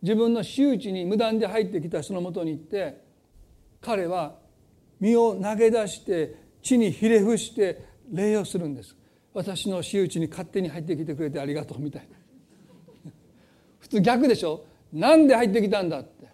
[0.00, 3.00] 自分の周知に無断で入ってきた人のもとに行って
[3.80, 4.36] 彼は
[4.98, 8.96] 身を投げ出して地にひれ伏して礼をするんです。
[9.34, 13.10] 私の私有地に勝手に入ってきてくれてありがとうみたいな。
[13.80, 14.64] 普通逆でしょ？
[14.92, 16.28] なんで入ってきたんだって。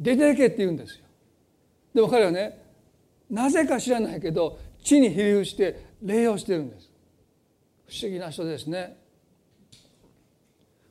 [0.00, 1.04] 出ていけって言うんですよ。
[1.94, 2.60] でも彼はね
[3.30, 6.90] なぜか知らないけど地にひれ伏して礼をしてるんです。
[7.86, 8.96] 不思議な人ですね。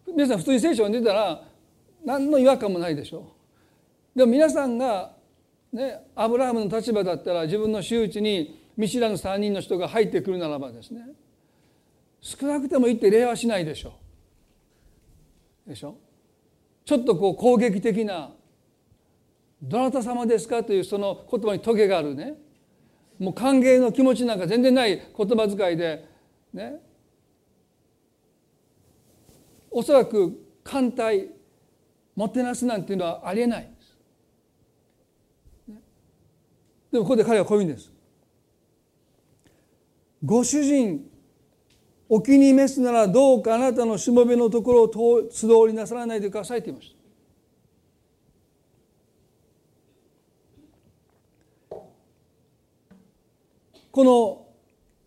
[0.05, 1.43] 皆さん普通に聖書が出たら
[2.05, 3.33] 何の違和感もないでしょ
[4.15, 4.19] う。
[4.19, 5.13] でも皆さんが
[5.73, 11.01] ねアブラハムの立場だったら自分の周知に見知らぬ3人の人が入ってくるならばですね
[12.21, 13.93] 少なくても行って礼はしないでしょ
[15.65, 15.69] う。
[15.69, 15.97] でしょ？
[16.85, 18.31] ちょっとこう攻撃的な
[19.61, 22.35] 「どなた様ですか?」というその言葉にトゲがあるね。
[23.19, 26.05] もう歓迎の気持ちなんか全然ない言葉遣いで
[26.53, 26.81] ね
[29.71, 31.29] おそらく艦隊
[32.15, 33.69] もてなすなんていうのはありえない
[36.91, 36.97] で。
[36.97, 37.91] もここで彼はこういうんです。
[40.23, 41.05] ご主人
[42.09, 46.96] お気に召すならどうかあなたのしもべのところを素通りなさらないでくださいと言いました。
[53.97, 54.45] この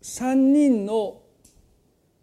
[0.01, 1.21] 3人の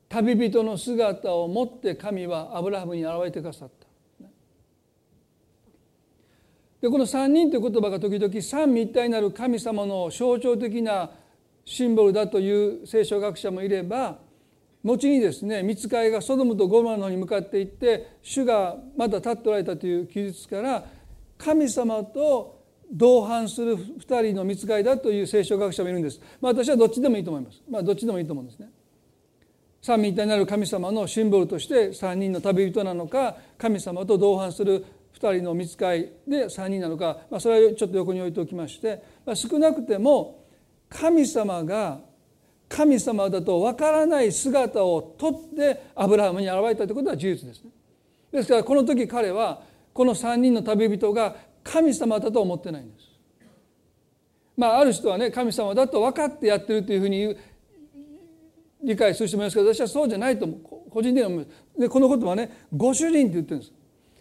[0.07, 4.27] 旅人の姿を持って神はアブラハムに現れてくださった。
[6.83, 11.11] でこの3人という言葉が時々三位一体になる神様の象徴的な
[11.65, 14.19] シンボルだという聖書学者もいれば
[14.85, 20.85] 後にですね見つかいがソドムとゴマの方に向かっていって主がまだ立っておられたという記述から
[21.39, 22.58] 神様と
[22.91, 28.71] 同伴する2人の見つかりだという聖書学者もいるんです、まあ、私はどっちでもいいと思います、まあ、どっちでもいいと思うんですね。
[29.81, 40.45] 三位一体になる神様のシンボルとして3人の旅人なのか神様と同伴する2人の見つかりで3人なのか、まあ、それはちょっと横に置いておきまして、まあ、少なくても
[40.89, 42.01] 神様が
[42.69, 47.71] 神様だとわからない姿をとってアブラハムに現れたということは事実ですね。
[48.31, 49.63] ですからこの時彼は
[49.95, 51.35] この3人の旅人が
[51.71, 53.09] 神様だと思ってないんです。
[54.57, 57.37] まあある人はね神様だと分かってやってるというふうに
[58.83, 61.81] 理解する人もいますけど私はそうじゃないと思う個人的に思います。
[61.81, 63.73] でこの言葉ね「ご主人」って言ってるんです。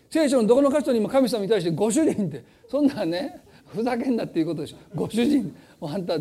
[0.10, 4.78] 聖書のどこの箇所にも神様に対して「ご主人」ってそんなねふざけんなっていうことでしょ。
[4.94, 6.16] ご主人あんた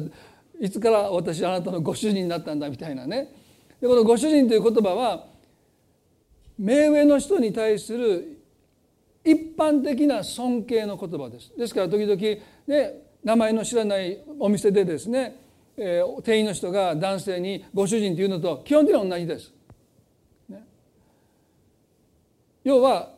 [0.60, 3.32] いつから私あなたのご主人になったんだみたいなね。
[3.80, 5.26] でこの「ご主人」という言葉は
[6.58, 8.36] 目上の人に対する
[9.26, 11.52] 一般的な尊敬の言葉です。
[11.58, 12.16] ですから時々
[12.68, 15.36] ね名前の知らないお店でですね、
[15.76, 19.52] えー、店員の人が男性に「ご主人」っていうのと基本的には同じです。
[20.48, 20.64] ね、
[22.62, 23.16] 要は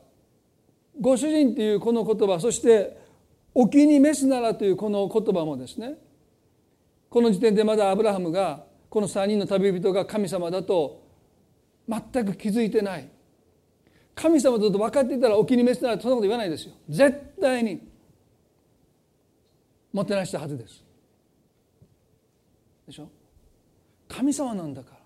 [0.99, 2.97] 「ご主人」っていうこの言葉そして
[3.55, 5.99] 「お気に召すなら」というこの言葉もですね
[7.11, 11.03] この時点でまだアブラハムがこの3人の旅人が神様だと
[11.87, 13.11] 全く気づいてない。
[14.21, 16.75] 神様だと分かっていたらお気に召すならそんなこと言わないですよ。
[16.89, 17.81] 絶対に。
[19.93, 20.85] もてなしたはずです。
[22.89, 23.09] でしょ？
[24.09, 24.99] 神様なんだから。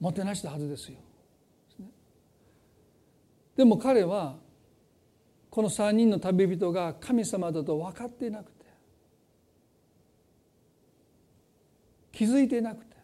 [0.00, 0.98] もてなしたはずですよ。
[3.54, 4.36] でも彼は
[5.48, 8.64] この3人の旅人が神様だと分かっていなくて
[12.10, 12.96] 気づいていなくて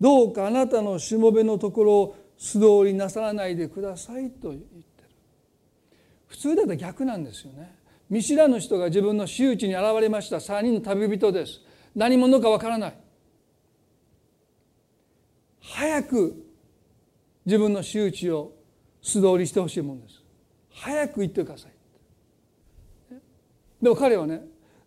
[0.00, 5.08] どうかあなたのしもべのところを素通りなさらないでくださいと言ってる。
[6.28, 7.76] 普通だと逆なんですよね。
[8.08, 10.36] 見知らぬ人が自分の私有地に現れました。
[10.36, 11.60] 3人の旅人です。
[11.94, 12.94] 何者かわからない。
[15.60, 16.46] 早く
[17.44, 18.52] 自分の私有地を
[19.02, 20.22] 素通りしてほしいものです。
[20.78, 21.72] 早く行ってください
[23.82, 24.42] でも彼はね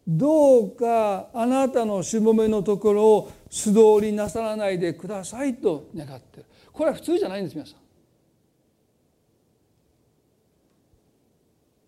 [0.07, 6.45] どうかあなたのしもべのところを素通りなさらないでくださいと願ってる。
[6.73, 7.79] これは普通じゃないんです皆さん。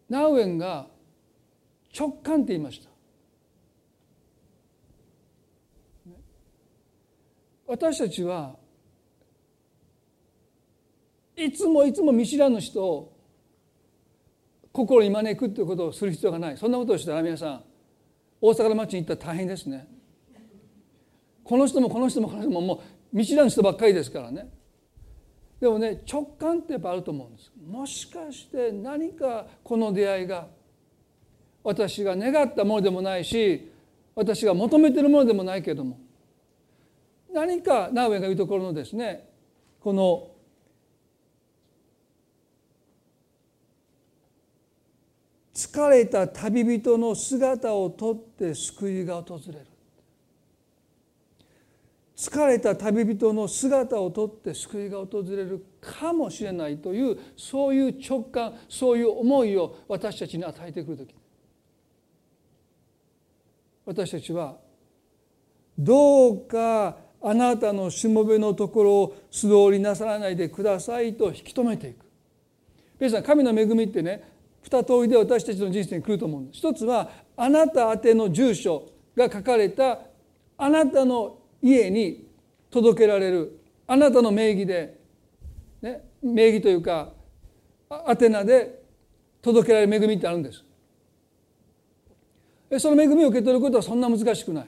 [0.09, 0.87] ナウエンが
[1.97, 2.89] 直感って言いました。
[7.65, 8.55] 私たちは
[11.35, 13.17] いつもいつも見知らぬ人を
[14.71, 16.57] 心に招くということをする必要がない。
[16.57, 17.63] そんなことをしたら皆さん
[18.45, 19.87] 大阪の町に行ったら大変ですね
[21.45, 22.73] この人もこの人もこの人もも
[23.13, 24.49] う見知らぬ人ばっかりですからね
[25.63, 27.49] でもね直感ってやっぱあると思うんです。
[27.65, 30.47] もしかして何かこの出会いが
[31.63, 33.71] 私が願ったものでもないし
[34.13, 35.97] 私が求めてるものでもないけども
[37.31, 39.25] 何かナウエが言うところのですね
[39.79, 40.31] この
[45.53, 49.72] 疲れた旅人の姿をとって救いが訪れる。
[52.23, 61.13] 疲れた旅人の姿をとって救いが訪れるかもしれないというそういう直感そういう思いを私たちに与えてくる時
[63.85, 64.55] 私たちは
[65.77, 72.05] どうかあなたのしもべのところを素通りなさらないでくださいと引き止めていく。
[72.99, 74.23] 皆さん神の恵みってね
[74.61, 76.59] 二通りで私たちの人生に来ると思うんです。
[76.59, 79.99] 一つはあなた宛ての住所が書かれた
[80.57, 82.27] あなたの家に
[82.69, 84.99] 届けられるあなたの名義で、
[85.81, 87.13] ね、名義というか
[88.07, 88.83] 宛名で
[89.41, 90.63] 届けられる恵みってあるんです。
[92.79, 94.67] その恵みを受け取ることはそんな難しくない。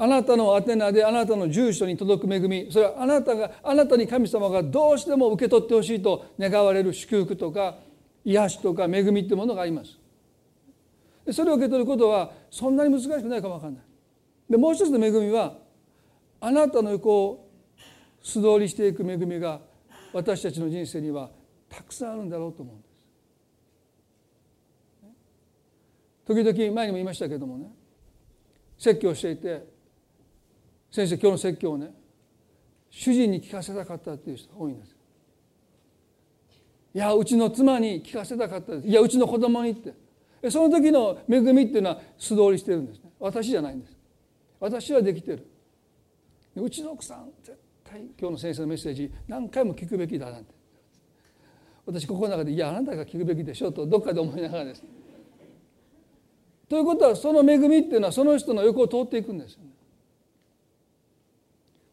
[0.00, 7.78] あなたの宛名であなたの住所に届く恵みそれはあなたがあなたに神様がどうしても受け取ってほしいと願われる祝福とか
[8.24, 9.98] 癒しとか恵みっていうものがあります
[11.32, 13.82] それを受け取ることはそんなに難しくないかもわかんない
[14.48, 15.58] でもう一つの恵みは
[16.40, 17.50] あなたの横を
[18.22, 19.60] 素通りしていく恵みが
[20.12, 21.30] 私たちの人生には
[21.68, 22.88] たくさんあるんだろうと思うんです。
[26.26, 27.70] 時々前にも言いましたけどもね
[28.78, 29.66] 説教していて
[30.90, 31.92] 先生今日の説教をね
[32.90, 34.96] 主人に聞かせたかったっていう人が多いんです。
[36.94, 38.88] いやうちの妻に聞かせたかったです。
[38.88, 39.94] いやうちの子供にって。
[40.50, 43.10] その時の恵みっていうのは素通りしてるんですね。
[43.18, 43.97] 私じゃないんです。
[44.60, 45.46] 私はできてる。
[46.56, 50.54] うちの奥さん絶対今日の先生のメッセージ何回も聞くべきだなんて。
[51.86, 54.84] 私ここの中でいやあなたが聞くべきでしょとどっかで思いながらです。
[56.68, 59.70] ということはその恵みっていうのはその人の横を通っていくんですよね。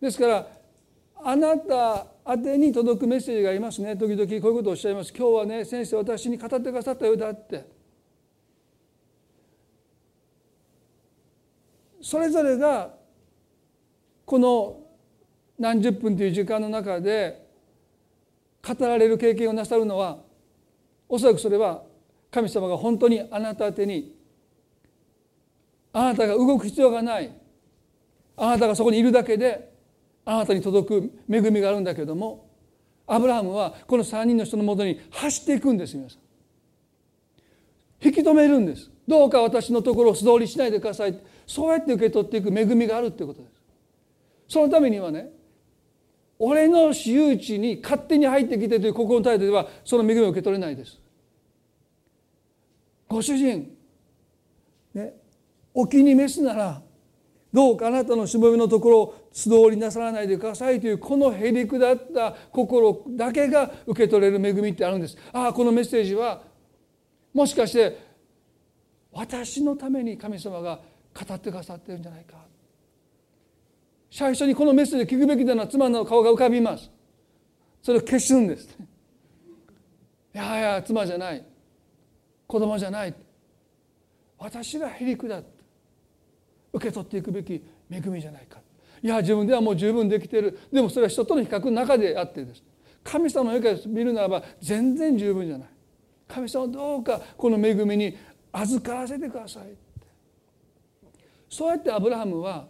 [0.02, 0.48] ですから
[1.24, 3.96] あなた宛てに届くメッセージがありますね。
[3.96, 5.14] 時々こういうことをおっしゃいます。
[5.16, 7.75] 今日はね先生私に語ってくださったようだって。
[12.06, 12.94] それぞれが
[14.28, 14.80] この
[15.58, 17.48] 何十分という時間の中で
[18.62, 20.20] 語られる経験をなさるのは
[21.10, 21.82] おそらくそれは
[22.30, 24.16] 神様が本当にあなた宛に
[25.94, 27.36] あなたが動く必要がない
[28.38, 29.74] あなたがそこにいるだけで
[30.26, 32.52] あなたに届く恵みがあるんだけども
[33.08, 36.20] アブラハムはこの3人の人のもとに走っていくんです皆さん
[38.00, 43.54] 引き止めるんですどうか私のところを素通りしないでくださいそうやって受け取っていく恵みがあるっていうことです。
[44.48, 45.30] そのためにはね
[46.38, 51.00] 俺の私有地に勝手に入ってきてという心の態度ではその恵みを受け取れないです。
[53.08, 53.72] ご主人
[54.94, 55.14] ね
[55.74, 56.82] お気に召すなら
[57.54, 65.18] どうかあなたのしもべのところを素通りなさらないでくださいというこのへりくだった心だけが受け取れる恵みってあるんです。
[65.32, 66.42] ああこのメッセージは
[67.34, 67.98] もしかして
[69.12, 70.82] 私のために神様が
[71.16, 72.36] 語ってくださってるんじゃないか。
[74.12, 76.92] 最初にこのメッセージを聞くべきだな妻の顔が浮かびます。
[77.82, 78.78] それを消すんです。
[80.34, 81.46] いやいや妻じゃない。
[82.48, 83.14] 子供じゃない。
[84.38, 85.56] 私がへりくだって。
[86.74, 88.60] 受け取っていくべき恵みじゃないか。
[89.02, 90.60] いや自分ではもう十分できている。
[90.72, 92.64] でもそれは人との比較の中であってです。
[93.04, 95.68] 神様の世界を見るならば全然十分じゃない。
[96.28, 98.18] 神様どうかこの恵みに
[98.52, 99.85] 預からせてください。
[101.56, 102.68] そうやってアブラハムは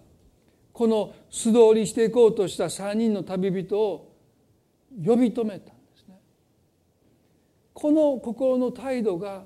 [0.71, 4.13] この素通りしていこうとした3人の旅人を
[5.03, 6.19] 呼び止めたんですね。
[7.73, 9.45] この心の態度が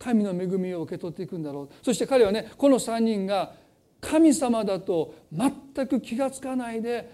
[0.00, 1.68] 神の恵みを受け取っていくんだろう。
[1.84, 3.54] そして彼はねこの3人が
[4.00, 7.08] 神様だと全く気が付かないで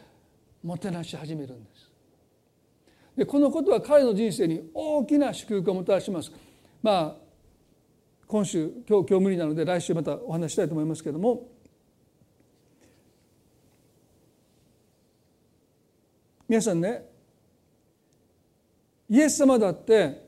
[0.62, 1.92] もてなし始めるんです。
[3.14, 6.32] でこのことは彼の人生に大きな祝福をもたらします。
[6.82, 7.16] まあ
[8.26, 11.57] 今週今日今日無理なので来週またお話したいと思いますけれども。
[16.48, 17.04] 皆さんね
[19.10, 20.26] イエス様だって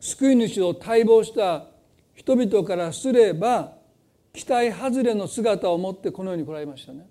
[0.00, 1.66] 救い主を待望した
[2.14, 3.74] 人々からすれば
[4.32, 7.06] 期待外れの姿を持ってこの世に来られましたね。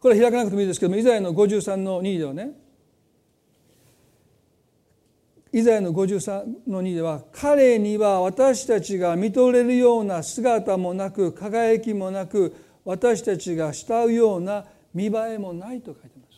[0.00, 2.50] これ開かなくてもいいですけどもイザヤの53の2ではね
[5.50, 12.54] イザヤの53の2では彼には私たちが見とれるような姿もなく輝きもなく
[12.84, 16.34] 私たちが慕うような見栄えもないと書いてます。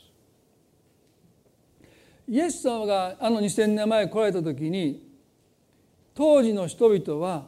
[2.28, 5.06] イエス様があの2,000年前来られた時に
[6.14, 7.46] 当時の人々は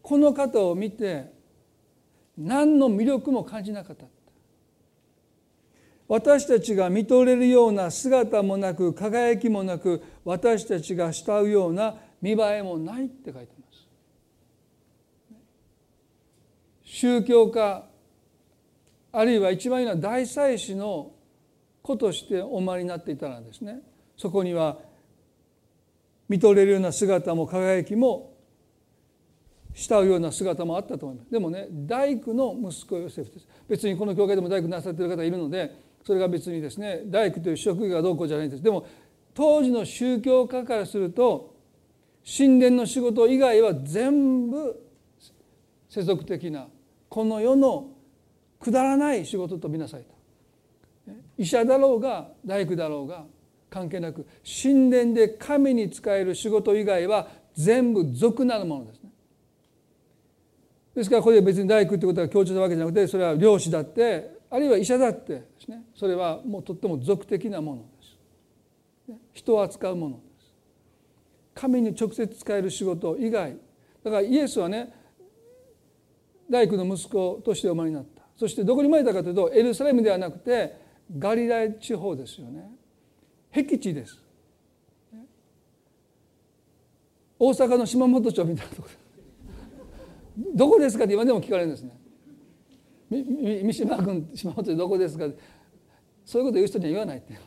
[0.00, 1.32] この方を見て
[2.38, 4.06] 何の魅力も感じなかった
[6.08, 13.86] 私たちが見とれるような姿もなく輝きもなく私たちが慕うような見栄えもないって書いてます
[16.84, 17.84] 宗教家
[19.12, 21.12] あるいは一番いいのは大祭司の
[21.82, 23.80] 子としてお生まれになっていたらですね
[24.16, 24.78] そこには
[26.28, 28.32] 見とれるような姿も輝きも
[29.74, 31.30] 慕うような姿もあったと思います。
[31.30, 33.46] でもね大工の息子ヨセフです。
[33.68, 38.62] 別にこの教会でも大工なさってる方いるのでそれが別にですね大工という職業がどうこうじゃないんです。
[38.62, 38.86] でも
[39.34, 41.54] 当時の宗教家からすると
[42.24, 44.78] 神殿の仕事以外は全部
[45.88, 46.68] 世俗的な
[47.08, 47.91] この世の
[48.62, 53.24] くだらない仕事と見なさいと医者だろうが大工だろうが
[53.68, 54.26] 関係なく
[54.62, 59.10] 神殿で神に仕える仕事以外は全部俗なるものですね。
[60.94, 65.82] ですからこれ別に大工ってことが強調したわけじゃなくてそれは漁師だってあるいは医者だってですね。
[65.94, 67.82] それはもうとっても俗的なもの
[69.08, 69.18] です。
[69.32, 70.52] 人を扱うものです。
[71.54, 73.56] 神に直接使える仕事以外。
[74.04, 74.92] だからイエスはね
[76.50, 78.11] 大工の息子としてお生まれになった。
[78.36, 80.76] そしてどこに生まれたかというとエルサレムではなくて
[81.18, 82.70] ガリラ地方ですよね。
[83.50, 84.18] 僻地です。
[87.38, 90.44] 大阪の島本町みたいなところ。
[90.54, 91.98] どこですかって今でも聞かれるんですね。
[93.10, 95.26] 三島君島本町どこですか
[96.24, 97.38] そういうこと言う人には言わないって。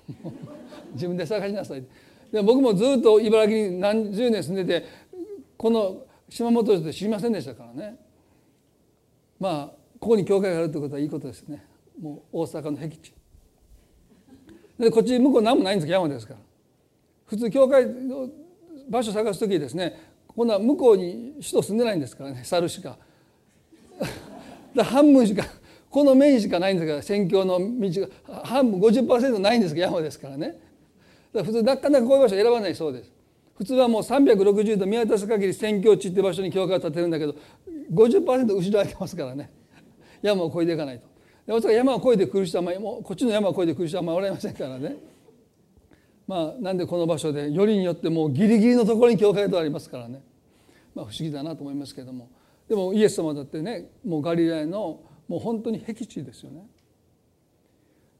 [0.93, 1.83] 自分で探しなさい。
[2.31, 4.85] で僕もずっと茨城に何十年住んでて
[5.57, 7.97] この島本町って知りませんでしたからね。
[9.39, 11.65] まあここに教会があるということはいいことですね。
[11.99, 13.11] もう大阪の僻地。
[14.77, 16.39] でこっち向こう何もないんです山ですから。
[17.25, 18.29] 普通教会の
[18.87, 22.99] 場所探す時ですねこんな向こうに人住んでないんですからね猿しか。
[24.75, 25.43] だ半分しか
[25.89, 28.43] この面しかないんですから宣教の道が。
[28.43, 30.49] 半分50%ないんですが山ですからね。
[30.49, 30.59] だか
[31.39, 33.11] ら普通なかなかこういう場所選ばないそうです。
[33.57, 37.33] 普通はもう360度見渡す限り宣教地って場所に教会を建てるんだけど
[37.91, 39.64] 50%後ろ空いてますからね。
[40.27, 41.07] 山を越えていかないと
[41.45, 44.95] で大阪山を越えてくる人はあもうこっちの山を越えてくる人はあんまりおられませんからね
[46.27, 50.21] まあなんでこの場所でよりによってもうギリギリのところに教会とありますからね
[50.93, 52.29] まあ不思議だなと思いますけれども
[52.67, 56.67] でもイエス様だってねもうガリラヤのもう本当に僻地ですよね。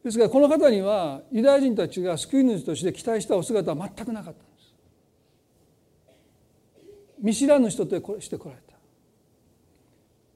[0.03, 4.73] ですからこの方にはユダヤ人たちが救い主として期待したお姿は全くなかったんです。
[7.19, 8.75] 見知らぬ人として来られた。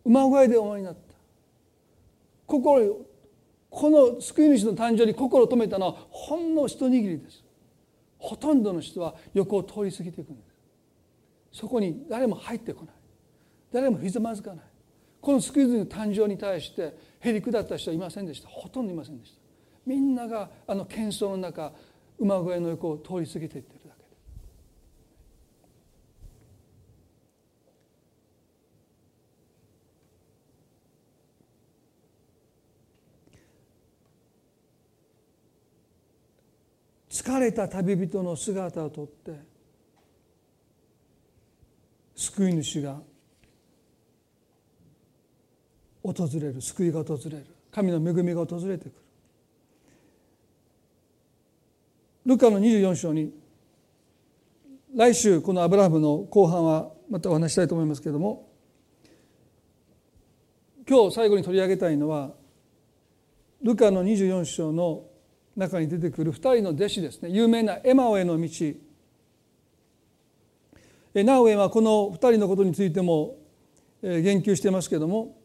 [0.06, 1.09] 馬小屋でお前になった。
[2.50, 3.06] 心
[3.70, 7.44] この救い主の誕生に心を止めたのはほんの一握りです。
[8.18, 10.44] ほとんどの人は横を通り過ぎていくんで
[11.52, 11.60] す。
[11.60, 12.96] そこに誰も入ってこない。
[13.72, 14.66] 誰もひざまずかない。
[15.22, 18.50] この救い主の誕生に対してへり下った人はいませんでした。
[18.50, 19.38] ほとんどいませんでした。
[19.86, 21.72] みんながあの喧騒の中
[22.18, 23.79] 馬小屋の横を通り過ぎていって。
[37.20, 39.34] 疲れた旅人の姿をとって
[42.16, 43.02] 救い主が
[46.02, 48.94] 訪れる救いが訪れる神の恵みが訪れてくる。
[52.26, 53.34] ルカの24章に
[54.96, 58.48] 来週このアブラハムの後半はまたお話したいと思いますけれども
[60.88, 62.32] 今日最後に取り上げたいのは
[63.62, 65.09] ルカの24章の
[65.60, 67.30] 中に出てくる2人の弟子ですね。
[67.30, 68.50] 有名なエマオへの道。
[71.14, 73.36] ナウエはこの2人のことについても
[74.02, 75.36] 言及してますけれども。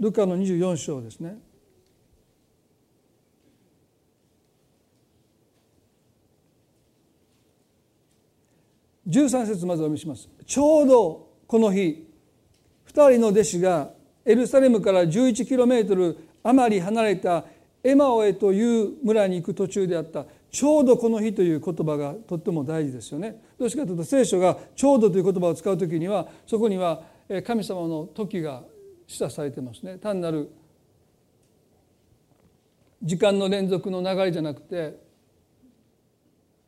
[0.00, 1.38] ルカの24章ですね。
[9.08, 10.28] 13節まずお読みします。
[10.44, 12.07] ちょうどこの日
[12.98, 13.90] 2人の弟子が
[14.24, 17.44] エルサレムから11キロメートル余り離れた
[17.84, 23.40] エマオへという村に行く途中であったちょうどこの日という言葉がとっても大事ですよね。
[23.58, 27.02] どうしてかというと聖書がちょうどという言葉を使う時にはそこには
[27.46, 28.62] 神様の時が
[29.06, 29.98] 示唆されてますね。
[29.98, 30.50] 単なる
[33.02, 34.98] 時間の連続の流れじゃなくて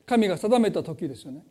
[0.06, 1.42] 神が定めた時ですよね。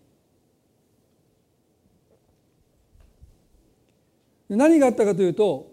[4.49, 5.71] 何があったかというと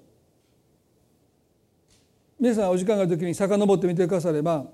[2.39, 4.67] 皆さんお時間がある時に遡ってみてくだされば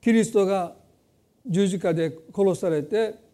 [0.00, 0.74] キリストが
[1.46, 3.26] 十字架で殺されて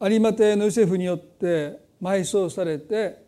[0.00, 3.22] 有馬亭のヨセフによって埋葬されて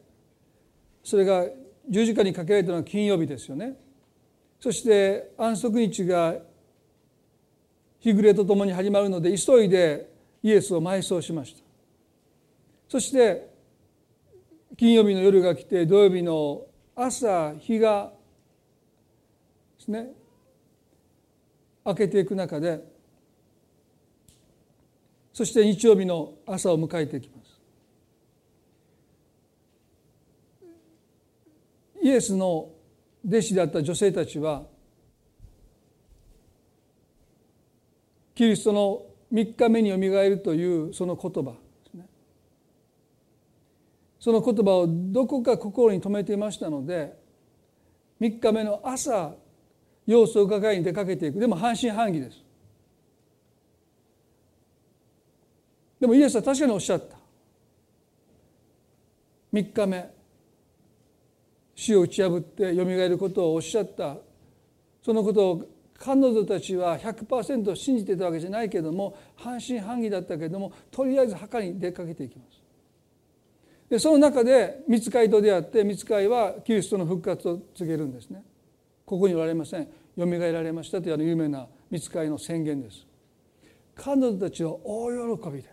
[1.02, 1.44] それが
[1.88, 3.74] 十字架にかけられたのは金曜日ですよね。
[4.60, 6.36] そして安息日が
[8.00, 10.10] 日暮れとともに始まるので急いで
[10.42, 11.62] イエスを埋葬しました。
[12.88, 13.48] そして
[14.76, 16.62] 金曜日の夜が来て土曜日の
[16.96, 18.12] 朝日が
[19.78, 20.12] ですね
[21.84, 22.82] 明けていく中で
[25.32, 27.60] そして日曜日の朝を迎えていきます。
[32.02, 32.70] イエスの
[33.26, 34.62] 弟子であった女性たちは
[38.34, 39.02] キリストの
[39.32, 41.52] 3日目によみがえるというその言葉。
[41.52, 41.56] で
[41.90, 42.06] すね
[44.18, 47.16] その言葉をどこか心に留めていましたので
[48.20, 49.34] 3日目の朝
[50.06, 51.38] 様子を伺いに出かけていく。
[51.38, 52.44] でも半信半疑です。
[56.00, 57.16] でもイエスは確かにおっしゃった。
[59.52, 60.10] 3日目
[61.74, 64.16] 死を打ち破ってよみがえることをおっしゃった。
[65.02, 65.64] そのことを
[66.02, 72.58] 彼女たちは100%信じてたわけじゃないけども半信半疑だったけどもとりあえず墓に出かけていきます。
[73.90, 78.42] でその中で見つかいと出会って見つかいはキリストの復活を告げるんですね。
[79.04, 79.88] ここにおられません。
[80.16, 83.06] よみがえられましたというあの有名な見つかいの宣言です。
[83.94, 85.68] 彼女たちは大喜びで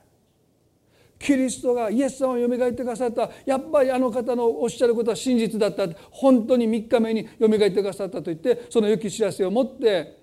[1.19, 10.16] キリストがイエス様をよみがえってくださったやっぱりあの方のおっしゃることは真実だった本当に3日目によみがえってくださったと言ってその良き知らせを持って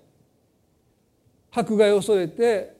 [1.55, 2.75] 迫害を恐れて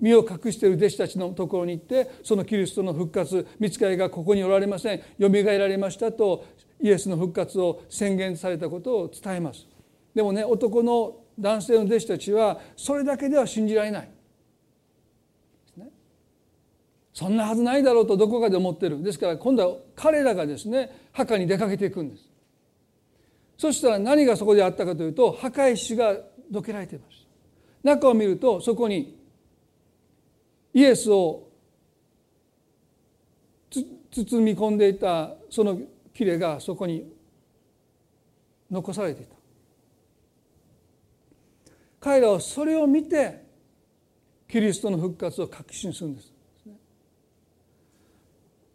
[0.00, 5.02] 身を隠している弟子たちのところに行ってそのキリストの復活見つかりがここにおられません。
[5.18, 6.44] よみがえられましたと
[6.80, 9.66] イエスの復活を宣言されたことを伝えます。
[10.14, 14.10] でもね男の男性の弟子たちはそれだけでは信じられない。
[15.76, 15.88] ね。
[17.12, 19.02] そんなはずないだろうとどこかで思ってる。
[19.02, 22.28] ですから今度は彼らがですね墓に出かけていくんです。
[23.56, 26.16] そしたら何がそこであったかというと墓石が
[26.48, 27.27] どけられていました
[27.82, 29.16] 中を見るとそこに
[30.74, 31.48] イエスを
[34.10, 35.80] 包み込んでいたその
[36.14, 37.12] 切れがそこに
[38.70, 39.34] 残されていた。
[42.00, 43.44] 彼らはそれを見て
[44.48, 46.32] キリストの復活を確信するんです。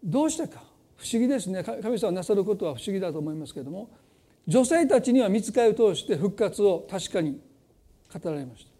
[0.04, 0.62] どうしてか？
[0.98, 1.64] 不思議ですね。
[1.64, 3.90] 神様なさることは不思議だと思いますけれども
[4.46, 7.40] 女性たちには見つかりを通して復活を確かに
[8.14, 8.72] 語られました、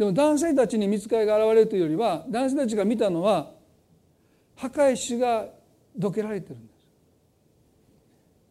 [0.00, 3.50] でも男性たちに見つかりが現れるというよりは男性たちが見たのは
[4.56, 5.44] 墓石が
[5.94, 6.86] どけられてるんです。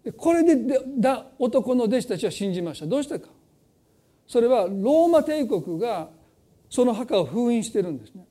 [0.04, 2.86] でこれでだ男の弟子たちは信じました。
[2.86, 3.30] どうしてか。
[4.28, 6.10] それはローマ帝国が
[6.70, 8.28] その墓を封印してるんですね。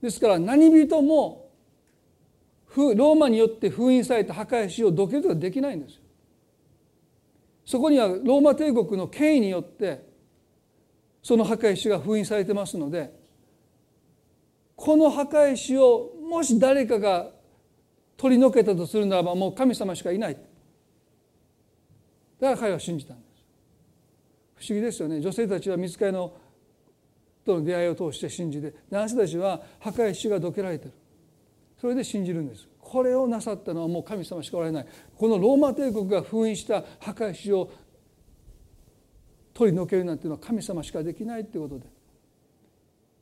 [0.00, 1.50] ですから何人も
[2.76, 6.02] ローマによって封印された墓石をどけることができないんですよ。
[7.66, 10.11] そこにはローマ帝国の権威によって
[11.22, 13.14] その墓石が封印されてますので
[14.76, 17.30] この墓石をもし誰かが
[18.16, 20.34] 取り除けたとするならばもう神様しかいない。
[20.34, 20.46] だか
[22.40, 23.44] ら彼は信じたんです。
[24.56, 25.20] 不思議ですよね。
[25.20, 26.32] 女性たちは見つかりの
[27.44, 30.92] との出会いを通して信じて男性たちは墓石がどけられてる。
[31.80, 32.68] それで信じるんです。
[32.80, 34.86] これをなさったのはもう神様しかおられない。
[35.16, 37.70] このローマ帝国が封印した墓石を
[39.62, 41.86] 取り除けるなんていうのは神様しかできないっていうことで。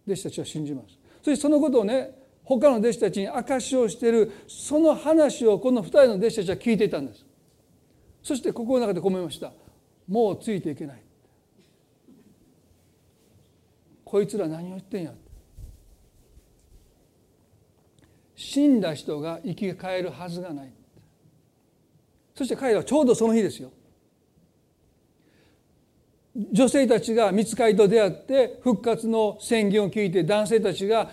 [0.07, 0.99] 弟子たちは信じます。
[1.23, 7.27] そしてそのことをね他の弟子たちに証しをしているその話をこの2人の弟子たちは聞いていたんです。
[8.23, 9.53] そして心の中で込めました。
[10.09, 11.03] もうついていけない。
[14.03, 15.13] こいつら何を言ってんや。
[18.35, 20.73] 死んだ人が生き返るはずがない。
[22.35, 23.71] そして彼らはちょうどその日ですよ。
[26.35, 31.11] 女性たちが見つかりと出会って復活の宣言を聞いて男性たちが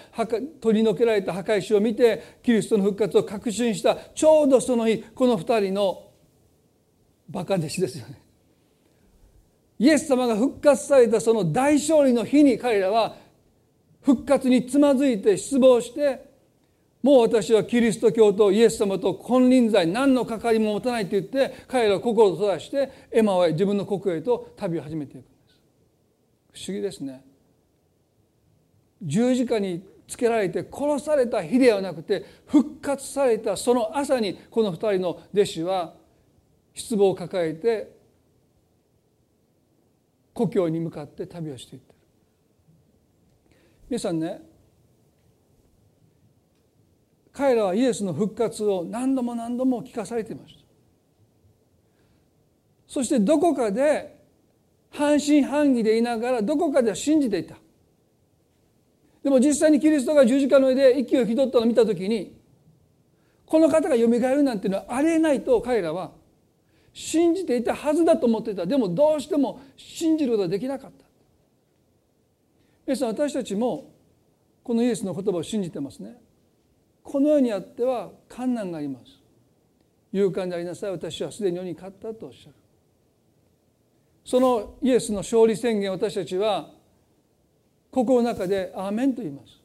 [0.61, 6.03] 取り除けられた墓石を見てキリストの復活を確信したちょうどその日この2人の
[7.29, 8.21] バカ弟子ですよね。
[9.79, 13.15] イエス様が復活されたその大勝利の日に彼らは
[14.01, 16.25] 復活につまずいて失望して
[17.07, 26.65] もう私はキリスト教とイエス様と金輪際何の関わりも持たないと言って彼らは心を閉ざしてエマへ自分の国へと旅を始めていくんです。
[26.65, 27.23] 不思議ですね。
[29.01, 35.93] 十字架につけられて殺された日ではなくて復活されたその朝にこの二人の弟子は
[36.73, 37.89] 失望を抱えて
[40.33, 41.95] 故郷に向かって旅をしていってる
[43.91, 44.41] 皆さんね
[47.37, 50.61] 彼らはイエスの復活を何度も何度も聞かされていました。
[52.87, 54.17] そしてどこかで
[54.89, 57.55] 半信半疑でいながらどこかでは信じていた。
[59.23, 62.35] でも実際にキリストが十字架の上で息を引き取ったのを見た時に
[63.45, 66.13] この方がよみがえるなんていうのはありえないと彼らは
[66.91, 68.65] 信じていたはずだと思っていた。
[68.65, 71.05] でもどうしても信じることができなかった。
[72.87, 73.91] 皆さん私たちも
[74.63, 76.19] このイエスの言葉を信じてますね。
[77.07, 79.05] この世にあっては困難があります。
[80.11, 80.91] 勇敢でありなさい。
[80.91, 82.55] 私はすでに世に勝ったとおっしゃる。
[84.25, 86.69] そのイエスの勝利宣言私たちは
[87.91, 89.57] 心の中で「アーメン」と言います。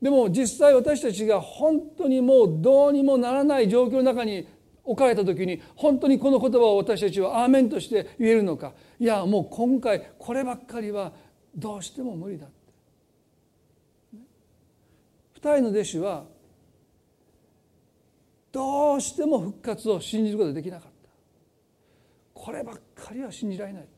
[0.00, 4.46] でも実際私たちが本当にもうどうにもならない状況の中に
[4.84, 8.72] 置かれた時に本当にこの言葉を私たちはアーメンとして言えるのか。
[8.98, 11.12] いやもう今回こればっかりは
[11.54, 12.46] どうしても無理だ
[15.40, 16.24] 2人の弟子は
[18.50, 21.08] どうしても復活を信じることができなかった。
[22.34, 23.88] こればっかりは信じられない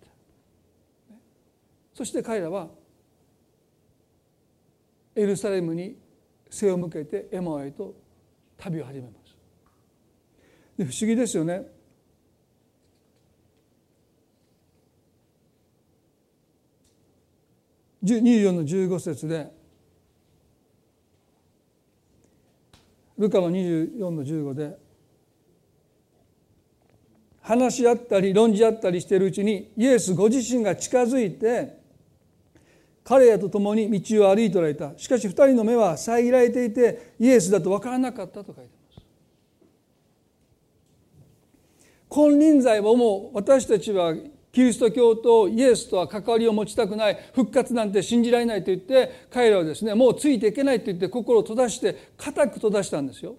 [2.00, 2.66] そして彼らは
[5.14, 5.98] エルサレムに
[6.48, 7.94] 背を向けてエマへと
[8.56, 9.36] 旅を始めます。
[10.78, 11.62] で不思議ですよね。
[18.02, 19.59] 24の15節で
[23.20, 24.78] ルカの24の15で
[27.42, 31.78] 話し合ったり論じ合ったりしているうちにイエスご自身が近づいて
[33.04, 34.92] 彼らと共に道を歩いておられた。
[34.96, 39.04] しかし二人の目は遮られていてイエスだと分からなかったと書いてます。
[42.08, 44.14] 金輪際はもう私たちは
[44.52, 53.36] キリスト教とイエスとは関わりを持ちたくない復活なんて信じられないと言って彼らはですねもうついていけないと言って心を閉ざして固く閉ざしたんですよ。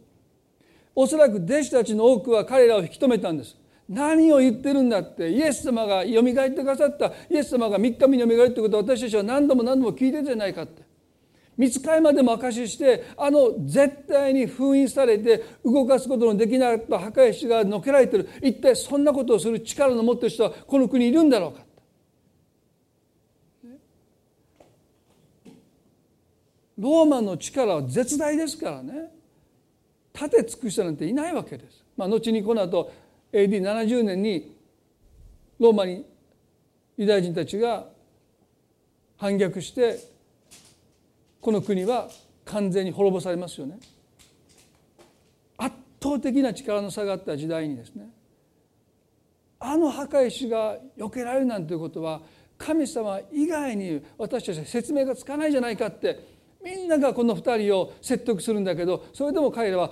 [0.95, 3.57] おそらく弟子たちの多くは彼らを引き止めたんです。
[3.89, 10.90] 何を言ってるんだってイエス様がよみがえってくださったイエス様が3日目によみがえるってことは私たちは何度も何度も聞いてるじゃないかって。
[11.61, 18.27] 見つかりまでも証ししてあの絶対に封印されて動かすことのできなかった墓石がのけられてる。
[18.41, 21.61] 一体そんなことをする力の持ってる人はこの国いるんだろうか。
[26.79, 29.11] ローマの力は絶大ですからね。
[30.15, 31.85] 立て尽くしたなんていないわけです。
[31.95, 32.91] まあ、後にこの後
[33.31, 34.57] AD70 年に
[35.59, 36.07] ローマに
[36.97, 37.85] ユダヤ人たちが
[39.17, 40.10] 反逆して
[41.41, 42.07] この国は
[42.45, 43.79] 完全に滅ぼされますよね。
[45.57, 48.09] 圧倒的な力の差があった時代にですね
[49.59, 52.21] あの墓石が避けられるなんていうことは
[52.57, 56.25] 神様以外に私たちは説明がつかないじゃないかって
[56.63, 59.91] みんながこの2人を説得するんだけどそれでも彼らは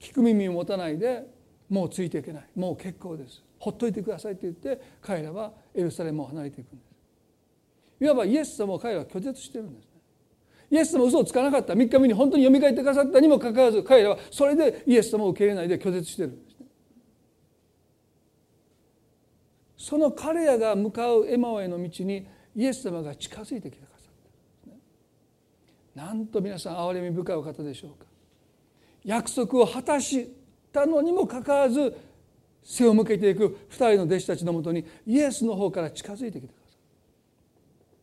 [0.00, 1.24] 聞く耳を持たないで
[1.68, 2.44] もうついていけない。
[2.56, 3.42] もう結構です。
[3.60, 8.04] ほっといてくださいって言って彼らはエルサレムを離れていくんです。
[8.04, 9.89] いわばイエス様を彼らは拒絶してるんです。
[10.70, 11.74] イエス様嘘をつかなかった。
[11.74, 16.28] 3日目に本当によみがえってくださったにもかかわらず彼らはそれでイエス様を受け入れないで拒絶してる。
[16.28, 16.66] んですね
[19.76, 24.04] その彼らが向かうエマオへの道にイエス様が近づいてきてくださ
[24.68, 24.74] っ
[25.96, 26.00] た。
[26.00, 28.06] 方なんと皆さん憐れみ深いお方でしょうか。
[29.04, 30.30] 約束を果たし
[30.72, 31.96] たのにもかかわらず
[32.62, 36.54] 背を向けていく二人の弟子たちのもとにイエスの方から近づいてきてくだ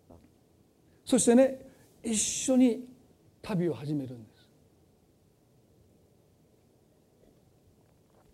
[0.09, 0.17] さい
[1.05, 1.66] そしてね
[2.03, 2.87] 一緒に
[3.41, 4.29] 旅を始めるんで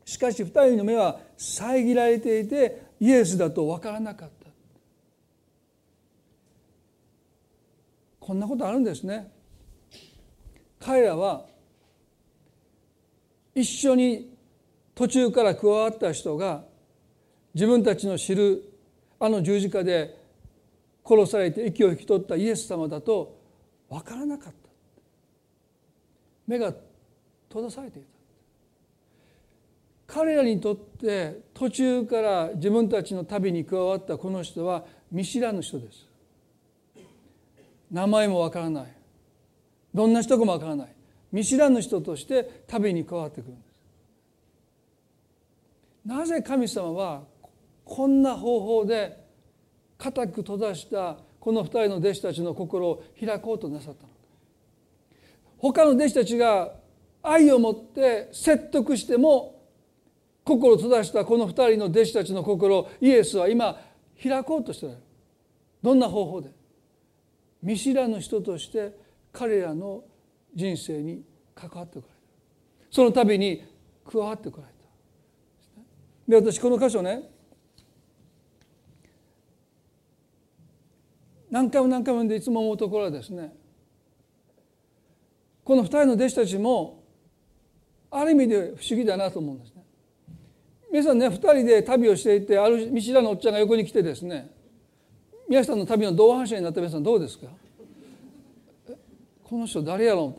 [0.06, 0.14] す。
[0.14, 4.44] しかし二人の目は遮られていてイエスだと分からなかった。
[8.20, 9.32] こんなことあるんですね。
[10.80, 11.46] 彼らは
[13.56, 14.34] 一緒に
[14.96, 16.64] 途中から加わった人が
[17.54, 18.74] 自分たちの知る
[19.20, 20.18] あの十字架で
[21.06, 23.43] 殺されて息を引き取ったイエス様だと
[23.94, 24.70] 分からなかった。
[26.48, 26.74] 目が
[27.48, 28.08] 閉ざされていた。
[30.08, 36.08] 彼らにとって途中から自分たちの旅に加わったこの人は見知らぬ人です。
[37.92, 38.88] 名前もわからない。
[39.94, 40.96] どんな人かもわからない。
[41.32, 43.74] 見知らぬ人として旅に加わってくるんです。
[46.06, 47.24] なぜ神様は
[47.86, 49.24] こんな方法で
[50.00, 54.08] 固く閉ざしたこの二人の弟子たちの心を開こうとなさったの。
[54.08, 54.16] か
[55.58, 56.72] 他の弟子たちが
[57.22, 59.62] 愛を持って説得しても
[60.46, 63.78] 心を閉ざしたこの二人の弟子たちの心をイエスは今
[64.24, 64.94] 開こうとしてる。
[65.82, 66.50] どんな方法で？
[67.62, 68.98] 見知らぬ人として
[69.34, 70.06] 彼らの
[70.56, 71.24] 人生に
[71.54, 72.16] 関わってこられる
[72.90, 73.66] その度に
[74.10, 74.74] 加わってこられ
[76.38, 76.42] た。
[76.42, 77.33] で私この箇所ね
[81.54, 83.54] 何回も何回もでいつも思うところはですね
[85.64, 87.04] この二人の弟子たちも
[88.10, 89.84] ある意味で不思議だなと思うんですね。
[90.92, 94.50] 皆さんね二人で旅をしていてある見知らぬおっちゃんが横に来てですね
[95.48, 97.46] 皆さんの旅の同伴者になった皆さんどうですか？
[99.44, 100.36] この人誰やろ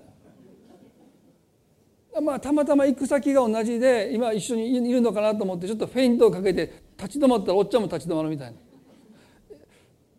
[2.17, 2.21] う？
[2.21, 8.57] まあ、たまたま行く先が同じで今一緒にいるのかなと思ってちょっとフェイントをかけて立ち止まったらおっちゃんも立ち止まるみたいな。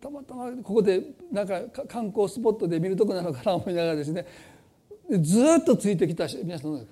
[0.05, 1.01] たまたまここで
[1.31, 4.25] なんか観光スポットで見るとこなのかな思いながらですね。
[5.19, 6.87] ずっとついてきたし皆さんどう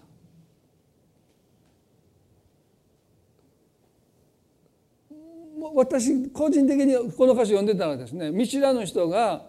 [5.75, 9.45] 私個人的にこの歌詞を読んでたらですね見知らぬ人が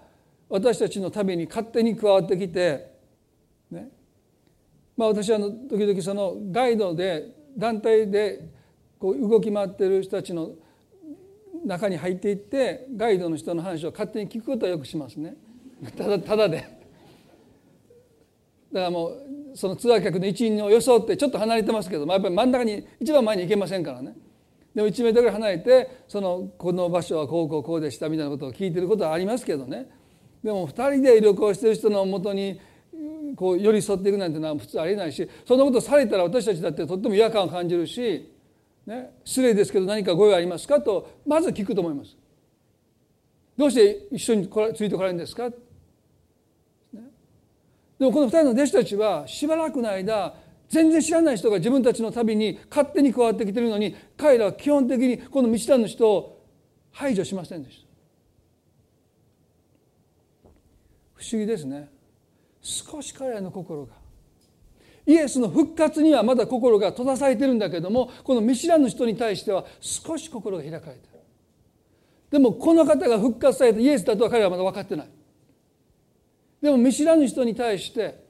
[0.49, 2.91] 私たちの旅に勝手に加わってきて
[3.71, 3.89] ね。
[4.97, 8.47] まあ、私は時々そのガイドで団体で
[8.99, 10.53] こう動き回ってる人たちの
[11.65, 15.37] 中に入っていってガイドの人の話を勝手に聞くことはよくしますね。
[15.97, 16.57] ただただで。
[16.57, 16.63] だ
[18.81, 19.21] からもう
[19.55, 24.17] そのツアー客の一員を装ってちょっと離れてますけど、まあ、やっぱり真ん中に一番前に行けませんからね。
[24.75, 29.89] でも1メートルぐらい離れてそのこの場所はこうこうこうでしたみたいなことを聞いてることはありますけどね。
[30.43, 32.61] でも2人で旅行してる人のもとに
[33.37, 38.34] こう寄り添っていくなんてのは普通ありえないしそんなことされたら私たちだってとっても違和感を感じるし、
[38.87, 42.17] ね、失礼ですけど何かご用ありますかとまず聞くと思います。
[43.57, 45.55] どうして一緒についてこられるんですか、ね、
[46.93, 50.35] でもこの2人の弟子たちはしばらくの間
[50.69, 56.45] 全然知らない人が自分たちの旅に勝手に加わってきてるのに彼らは基本的にこの道知らぬ人を
[56.91, 57.85] 排除しませんでした。
[61.15, 61.89] 不思議ですね。
[62.61, 64.04] 少し彼らの心が
[65.07, 71.21] イエスの復活にはまだ心が閉ざされてるんだけどもこの見知らぬ人に対しては少し心が開かれてる。
[72.31, 75.09] でもこの方が復活されたイエスだとは彼らはまだ分かってない。
[76.61, 78.25] でも見知らぬ人に対して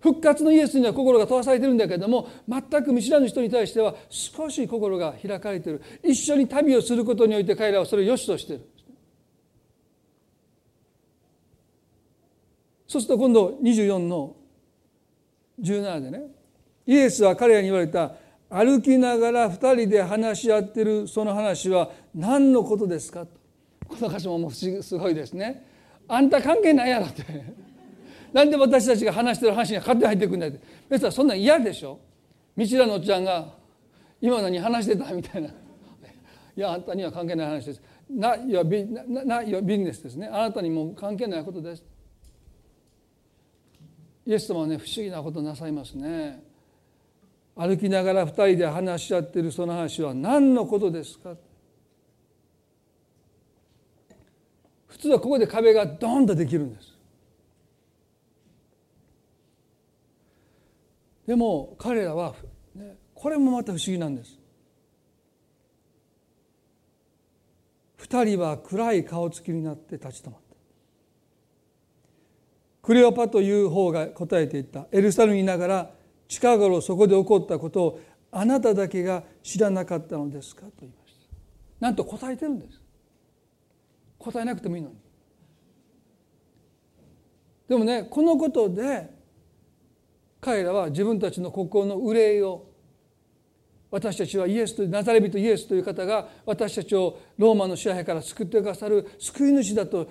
[0.00, 5.82] 復活のイエスには心が閉ざされてるんだけども全く見知らぬ人に対しては少し心が開かれてる。
[6.02, 8.66] 一緒に旅をすることにおいて彼らはそれを良しとしてる。
[12.88, 14.34] そうすると今度24の
[15.62, 16.22] 17でね
[16.86, 18.12] イエスは彼らに言われた
[18.48, 23.24] 歩きながら2人で話し合ってるその話は何のことですか？
[23.24, 23.40] と。
[23.88, 25.64] この箇所もすごいですね。
[26.08, 27.24] あんた関係ないやろって。
[28.32, 30.60] なんで私たちが話してる話に勝手に入ってくんだって。
[30.88, 31.98] 別にそんな嫌でしょ。
[32.56, 33.54] 道らのおっちゃんが
[34.20, 35.48] 今何話してたみたいな。
[36.56, 37.82] いやあんたには関係ない話です。
[38.08, 40.26] ないやビななビジネスですね。
[40.26, 41.84] あなたにも関係ないことです。
[44.30, 46.40] イエス様はね不思議なことなさいますね。
[47.56, 51.34] 歩きながら二人で話し合っているその話は何のことですか？
[54.86, 56.96] 普通はここで壁がドンとできるんです。
[61.26, 62.36] でも彼らは、
[62.76, 64.38] ね、これもまた不思議なんです。
[67.98, 70.49] 2人は暗い顔つきになって立ち止まった。
[72.90, 74.88] クレオパという方が答えていった。
[74.90, 75.90] エルサレムにいながら
[76.26, 78.00] 近頃そこで起こったことを
[78.32, 81.26] あなただけが知らなかったのですかと言いました。
[81.78, 82.82] なんと答えてるんです。
[84.18, 84.96] 答えなくてもいいのに。
[87.68, 89.08] でもねこのことで
[90.40, 92.66] 彼らは自分たちの心の憂いを
[93.92, 100.08] 私たちはイエスとナザレ人イエスという方が私たちをローマの支配から救ってくださる救い主だと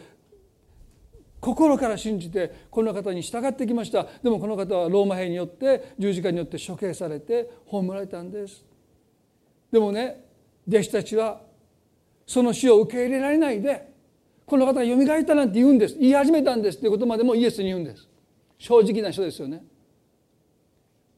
[1.39, 4.07] 心から信じてこの方に従ってきました。
[4.23, 8.65] でもこの方はローマ兵によって十字架によって処刑されて葬られたんです。
[9.71, 10.25] でもね
[10.67, 11.41] 弟子たちは
[12.25, 13.89] その死を受け入れられないで
[14.45, 15.97] この方がよみがえったなんて言うんです。
[15.97, 18.07] 言い始めたんですっていうことまでもイエスに言うんです。
[18.57, 19.63] 正直な人ですよね。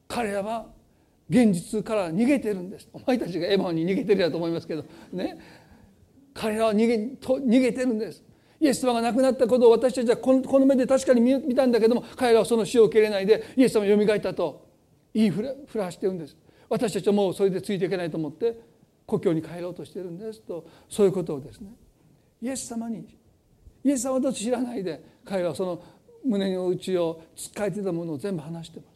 [0.06, 0.66] 彼らは
[1.28, 2.88] 現実から逃げてるんです。
[2.92, 5.38] お前たちがエヴァに逃げてるやと思いますけどね。
[6.34, 8.22] 彼らは逃げと逃げてるんです。
[8.62, 14.68] イエス様が亡くなったことを私たちはこの目で確かに見たんだけども彼らはその死を受け入れないでイエス様がよみがえったと
[15.12, 16.36] 言いふらふらしてるんです。
[16.68, 18.56] 私たちはもうそれでついていけないと思って
[19.04, 21.72] 故郷に帰ろうとしてるんですとそういうことをですね。
[22.40, 23.04] イエス様に
[23.84, 25.82] イエス様と知らないで彼らはその
[26.24, 28.91] 胸の内をつっかえてたものを全部話してます。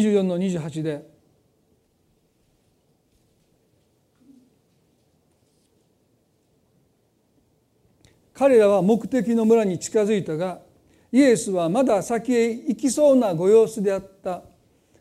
[0.00, 1.16] 24の28で。
[8.32, 10.58] 彼らは目的の村に近づいたが
[11.10, 14.42] イエスはまだ先へ行きそうなご様子であった。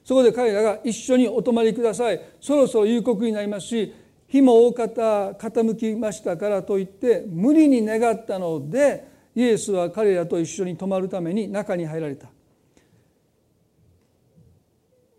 [0.06, 2.22] そこで彼らが一緒にお泊まりください。
[2.40, 3.94] そろそろ夕刻になりますし
[4.28, 12.30] 日も大方傾きましたからといって無理に願ったのでイエスは彼らと一緒に泊まるために中に入られた。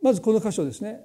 [0.06, 1.04] まずこの箇所ですね。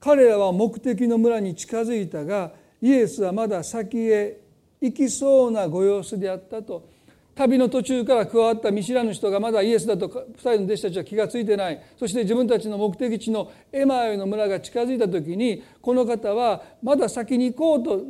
[0.00, 4.40] 彼らは目的の村に近づいたがイエスはまだ先へ
[4.80, 6.88] 行きそうなご様子であったと。
[7.34, 11.82] 旅の途中から加わった見知らぬ人がまだイエスだと2人の弟子たちは気が付いてない。
[11.98, 18.02] そして自分たちの目的地のエマエの村が近づいた時にこの方はまだ先に行こうと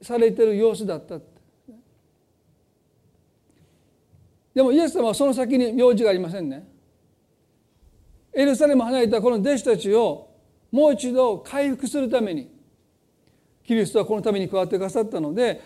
[0.00, 1.18] されてる様子だった。
[4.54, 6.79] でもイエス様はその先に用事がありませんね。
[8.32, 10.28] エルサレムを離れたこの弟子たちを
[10.70, 12.50] もう一度回復するために
[13.64, 15.60] キリストはこのために加わってくださったので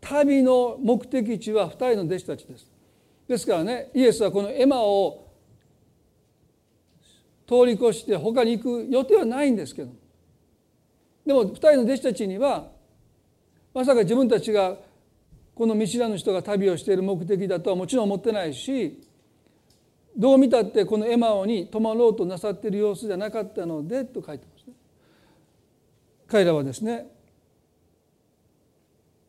[0.00, 2.66] 旅の目的地は2人の弟子たちです。
[3.28, 5.30] ですからねイエスはこのエマを
[7.46, 9.92] 通り越して他に行く予定はないんですけど
[11.26, 12.68] でも2人の弟子たちには
[13.72, 14.76] まさか自分たちが
[15.54, 19.00] この見知らぬ人が旅をしている目的だとはもちろん思ってないし
[20.16, 24.74] どう見たってこのエマオに泊まろうとなさっている様子じゃなかったのでと書いてますね。
[26.26, 27.06] 彼らはですね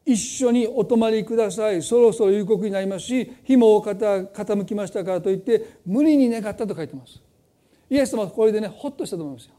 [0.06, 7.22] 一緒にお泊まりくださいそろそろ夕刻になりますし日も傾きましたからといって無理に願ったと書いてます。
[7.90, 9.54] イエス様はこれでねホッとしたと思いますよ。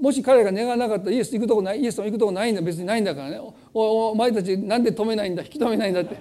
[0.00, 3.40] もし彼が願わなかったらイエス行くとこないイエス様行くとこないんだ別にないんだからね。
[3.74, 6.16] おお前たちなんで止めないんだ引き止めないんだって。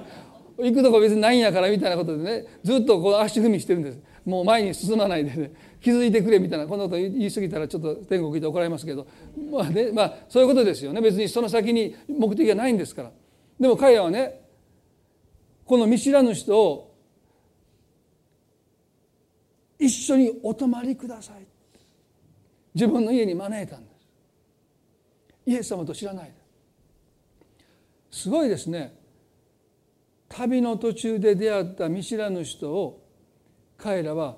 [0.62, 4.00] 行くとこ別にないんやからみたいなことでねずっとこう足踏みしてるんです。
[4.26, 5.52] もう前に進まないでね
[5.82, 9.08] 気づいてくれみたいなこんなこと言い過ぎたらちょっと天国行って怒られますけど。
[9.52, 11.02] まあねまあそういうことですよね。
[11.02, 13.12] 別にその先に目的がないんですから。
[13.60, 14.42] でも彼らはね
[15.66, 16.96] この見知らぬ人を
[19.78, 21.46] 一緒にお泊まりください。
[22.76, 24.00] 自分の家に招いたんです。
[25.46, 26.32] イエス様と知らない
[28.12, 28.99] すごいですね。
[30.30, 33.04] 旅の途中で出会った見知らぬ人を
[33.78, 34.38] 彼らは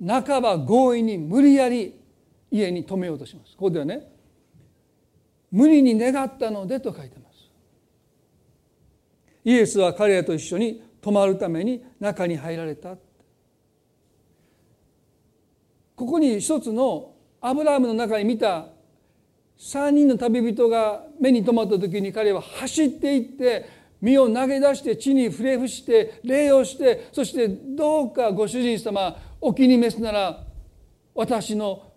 [0.00, 2.00] 半ば強引に無理やり
[2.50, 3.52] 家に泊めようとします。
[3.56, 4.08] ここではね
[5.50, 7.50] 無理に願ったのでと書いてます。
[9.44, 12.96] イエスは彼らと一緒に泊まるために中に入られた。
[15.94, 18.68] ここに一つのアブラハムの中に見た
[19.58, 23.66] 3人の旅人が目に留まった時に彼は走っていって
[24.00, 30.44] 身を投げ出して地に触れ伏して礼をしてそしてどうかご主人様お気に召すなら
[31.14, 31.92] 私の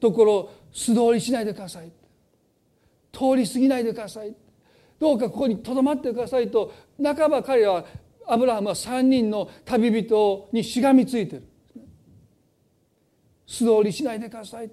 [0.00, 1.90] ところ素通りしないでください。
[3.12, 4.34] 通り過ぎないでください。
[4.98, 7.84] どうかここにとどまってくださいと半ば彼は
[8.26, 11.44] アブラハムは3人の旅人にしがみついてる。
[13.46, 14.66] 素通りしないでください。
[14.66, 14.70] 2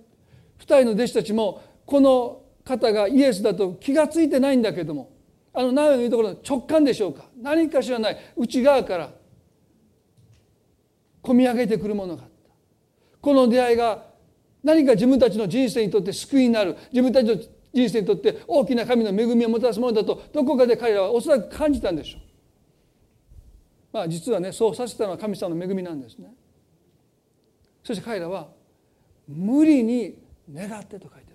[0.63, 5.09] 人の弟子たちもこの方がイエスだと気が付いてないんだけども
[5.53, 7.25] あの何を言うところの直感でしょうか？
[7.41, 9.11] 何か知らない内側から
[11.23, 12.35] 込み上げてくるものがあった
[13.19, 14.05] この出会いが
[14.63, 17.35] 何か自分たちの人生にとって救いになる自分たちの
[17.73, 22.21] 人生にとって大きな神の恵みをもたらすものだとどこかで彼らはおそらく感じたんでしょう。
[23.91, 26.33] まあ実はねそうさせたのは神様の恵みなんですね。
[27.83, 28.49] そして彼らは
[29.27, 30.15] 無理に
[30.51, 31.28] 願ってと書いて。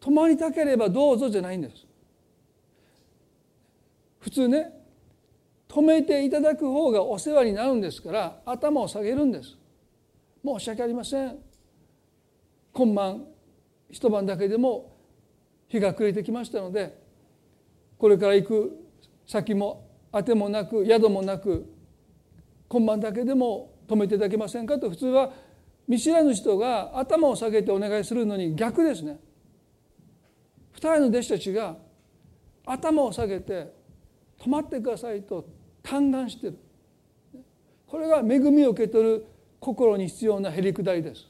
[0.00, 1.86] 泊まりたければどうぞじゃないんです。
[4.20, 4.72] 普通ね
[5.68, 9.56] 止めていただく方がお世話になるんですから頭を下げるんです。
[10.44, 11.38] 申し訳ありません。
[12.72, 13.24] 今晩
[13.90, 14.96] 一晩だけでも
[15.68, 16.96] 日が暮れてきましたので
[17.98, 18.84] これから行く
[19.26, 21.66] 先もあてもなく宿もなく
[22.68, 25.32] 今晩だけでも止めていただけませんかと普通は
[25.86, 29.18] 見知らぬ人が頭を下げてお願いするのに逆ですね。
[30.78, 31.76] 二人の弟子たちが
[32.64, 33.74] 頭を下げて
[34.38, 35.44] 止まってくださいと
[35.82, 36.58] 嘆願してる。
[37.88, 39.26] これが恵みを受け取る
[39.58, 41.26] 心に必要なへりくだりです。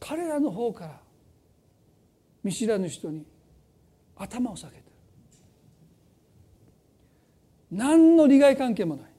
[0.00, 1.00] 彼らの方から
[2.42, 3.26] 見知らぬ人に
[4.16, 4.84] 頭を下げてる。
[7.70, 9.13] 何の利害関係もない。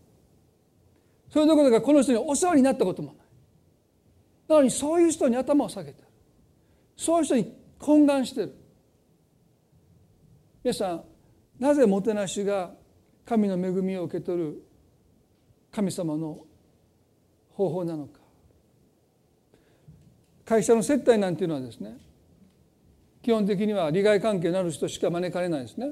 [1.35, 3.17] それどころかこの人にお世話になったこともない。
[4.47, 6.07] なのにそういう人に頭を下げてる。
[6.95, 8.55] そういう人に懇願してる。
[10.63, 11.03] 皆さん
[11.59, 12.71] なぜもてなしが
[13.25, 14.63] 神の恵みを受け取る
[15.73, 16.45] 神様の
[17.51, 18.21] 方法なのか。
[20.45, 21.97] 会社の接待なんていうのはですね
[23.21, 25.91] 基本的には利害関係のある人しか招かれないですね。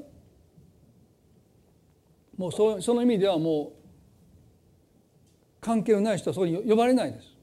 [2.38, 3.83] もうそその意味ではもう
[5.64, 7.34] 関係のない人はそこに呼ばれないです。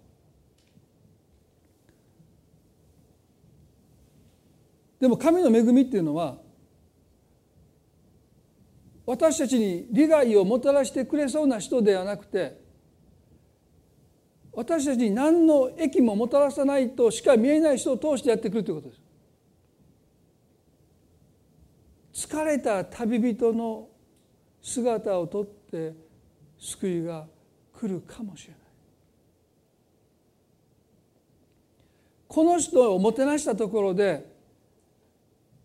[4.99, 6.37] でも神の恵みっていうのは
[9.07, 12.61] 私たちに利害をもたらしてくれそうな人ではなくて
[14.53, 18.95] 私たちに何の益ももたらさないとしか見えない人を通してやってくるということで
[22.13, 22.27] す。
[22.27, 23.89] 疲れた旅人の
[24.61, 25.95] 姿をとって
[26.59, 27.25] 救いが
[27.81, 28.61] 来るかもしれない。
[32.27, 34.31] この人をもてなしたところで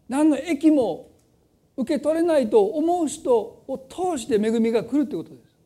[0.08, 1.10] 何の益も
[1.76, 5.56] 受け取れないと思う人を通して恵みが来るということです。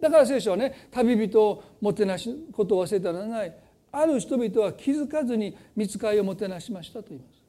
[0.00, 3.54] だから聖書はね旅人をもてなすことを忘れたらならない。
[3.92, 7.40] ある人々は気づかずに見つかりをもてなしましたと言います。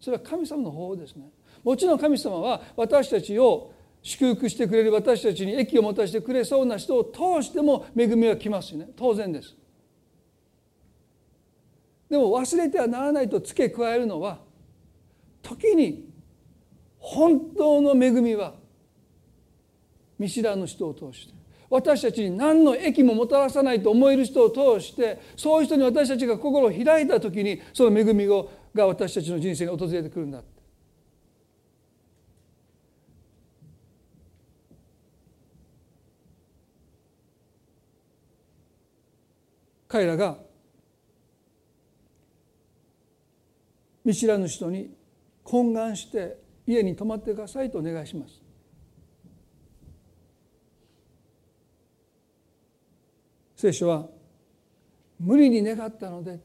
[0.00, 1.28] それは神様の方法ですね。
[1.62, 3.72] もちろん神様は私たちを
[4.02, 8.88] 祝福してくれる私たちに益を持たせてくれそうな人を通しても恵みは来ますよね。
[8.96, 9.54] 当然です。
[12.10, 14.40] でも忘れてはならないと付け加えるのは
[15.40, 16.10] 時に
[16.98, 18.54] 本当の恵みは
[20.18, 21.34] 見知らぬ人を通して
[21.70, 30.42] 私たちに何の益ももたらさないと思える人を通してそういう人に私たちが心を開いた時にその恵みが私たちの人生に訪れてくるんだ。
[39.92, 40.38] 彼らが
[44.02, 44.90] 見知らぬ人に
[45.44, 48.40] 懇願して家に泊まってくださいとお願いします。
[53.54, 54.06] 聖書は
[55.20, 56.40] 無理に願ったので。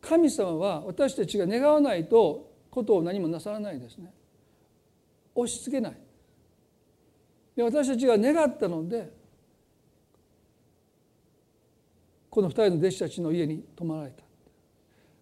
[0.00, 4.12] 神様は私たちが願わないとことを何もなさらないですね。
[5.36, 5.98] 押し付けない。
[7.54, 9.16] で私たちが願ったので
[12.30, 14.22] この二人の弟子たちの家に泊まられた。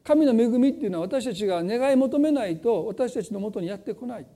[0.05, 4.27] 神の恵みっていうのは私たちが願い求めないと私たちのもとにやってこない。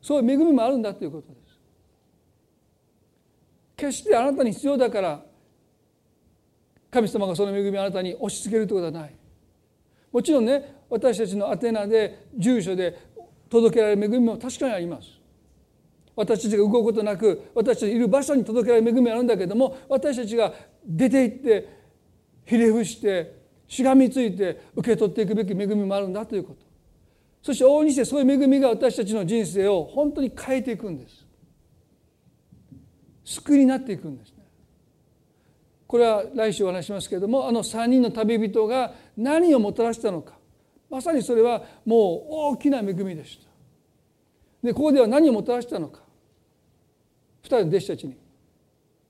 [0.00, 1.58] そういう恵みもあるんだということです。
[3.76, 5.22] 決してあなたに必要だから
[6.90, 9.14] 神様がその恵みをあなたに押し付けるということはない。
[10.12, 12.98] もちろんね私たちの宛名で住所で
[13.50, 15.08] 届けられる恵みも確かにあります。
[16.14, 20.54] 私たちが動くことなく私たちいる場所に届けられる恵みはあるんだけども私たちが
[20.86, 21.76] 出て行って
[22.46, 23.36] ひれ伏して
[23.68, 26.64] しがみついて受け取っていくべき恵みもあるんだということ
[27.42, 31.26] そして往々にしてそういう恵みが私たちの人生を本当に変えていくんです
[33.26, 34.36] 救いになっていくんですね。
[35.88, 40.34] これは来週お話しますけれどもあの3人の旅人が何をもたらしたのか
[40.88, 42.00] まさにそれはもう
[42.54, 43.46] 大きな恵みでした。
[44.62, 46.00] でここでは何をもたらしたのか
[47.42, 48.16] 2人の弟子たちに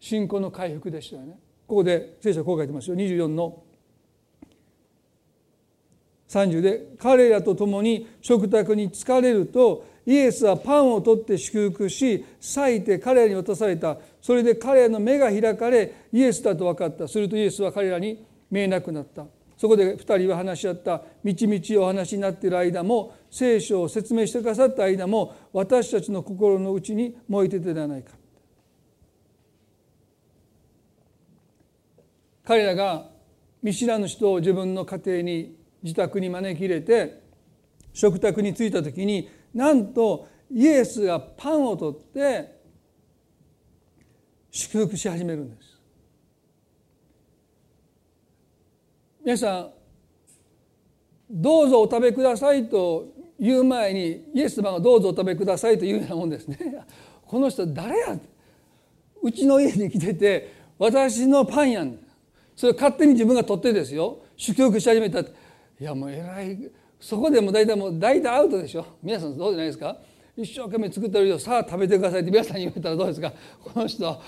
[0.00, 1.38] 信仰の回復でしたよね。
[1.66, 2.96] ここで聖書こう書いてますよ。
[2.96, 3.62] 24の。
[6.28, 13.98] 30で彼らと共に食卓に疲れるとイエスはパンを取って祝福し裂いて彼らに渡された。
[14.20, 17.08] それで彼らの目が開かれイエスだと分かった。
[17.08, 19.24] するとイエスは彼らに見えなくなった。
[19.56, 21.02] そこで2人は話し合った。
[21.24, 28.12] みちみちお話になっている間も聖書を説明してくださった間も私たちの心の内に燃えててではないか。
[32.46, 33.08] 彼らが
[33.60, 37.20] 見知らぬ人を自分の家庭に自宅に招き入れて
[37.92, 42.56] 食卓に着いた時になんとイエスがパンを取って
[44.52, 45.76] 祝福し始めるんです。
[49.24, 49.70] 皆さん
[51.28, 53.08] どうぞお食べくださいと
[53.40, 56.56] 言う前にイエス様がどうぞお食べくださいというようなもんですね。
[57.26, 58.20] この人誰や？
[59.20, 62.05] うちの家に来てて私のパンやん。
[62.56, 64.18] それ勝手に自分が取ってですよ。
[64.36, 65.24] 祝福し始めたい
[65.78, 66.70] やもう偉い。
[66.98, 68.86] そこでも大体もう大体アウトでしょ。
[69.02, 69.96] 皆さんそうじゃないですか。
[70.34, 71.38] 一生懸命作ってるよ。
[71.38, 72.30] さあ食べてくださいって。
[72.30, 73.32] 皆さんに言われたらどうですか。
[73.62, 74.20] この人は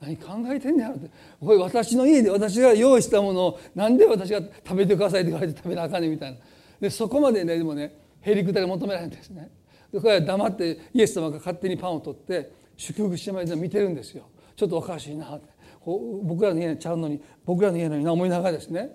[0.00, 1.10] 何考えてんねやろって。
[1.40, 6.38] これ私の家で私が用意したものをなんで私が食べてくださいって言われて食べなあかんねんみたいな。
[6.80, 9.50] でそこまでねでもねへりくだり求められるんですね。
[9.92, 14.24] でこれは黙ってイエス様が勝手にパンを取って祝福してもらい見てるんですよ。
[14.56, 15.49] ちょっとおかしいなって。
[15.84, 18.90] 僕らの家ちゃうのに僕らの家のにな思いながらですね。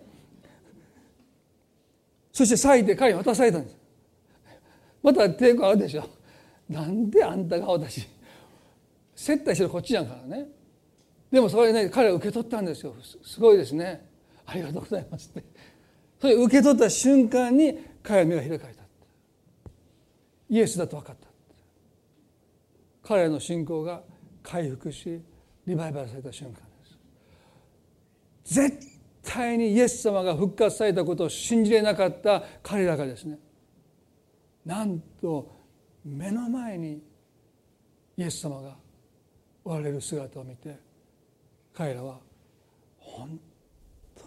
[2.31, 3.77] そして裂いて彼に渡されたんです。
[5.01, 6.07] また抵抗あるでしょ。
[6.69, 8.07] なんであんたが私
[9.15, 10.47] 接待してるこっちやんからね。
[11.31, 12.95] でもそれね彼は受け取ったんですよ。
[13.23, 14.07] すごいですね。
[14.45, 15.43] ありがとうございますって。
[16.19, 18.83] それ受け取った瞬間に彼は目が開かれた。
[20.49, 21.27] イエスだと分かった。
[23.07, 24.03] 彼らの信仰が
[24.43, 25.21] 回復し
[25.65, 26.64] リバイバルされた瞬間。
[28.45, 28.77] 絶
[29.23, 33.39] 対にイエス様が復活されたことを信じれなかった彼らがですね
[34.63, 35.51] なんと
[36.05, 37.01] 目の前に
[38.17, 38.75] イエス様が
[39.63, 40.77] おられる姿を見て
[41.73, 42.19] 彼らは
[42.99, 43.39] 本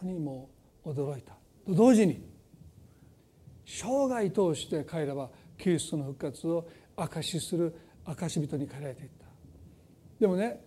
[0.00, 0.50] 当にも
[0.84, 1.32] う驚いた。
[1.66, 2.20] と同時に
[3.64, 9.26] 生涯通して彼らはキリストの復活を証しする証人に変えられていった。
[10.20, 10.60] でもね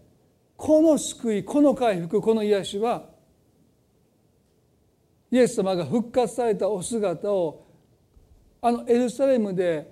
[0.56, 3.11] この救いこの回復この癒しは
[5.32, 7.66] イエス様が復活されたお姿を
[8.62, 9.92] あのエルサレムで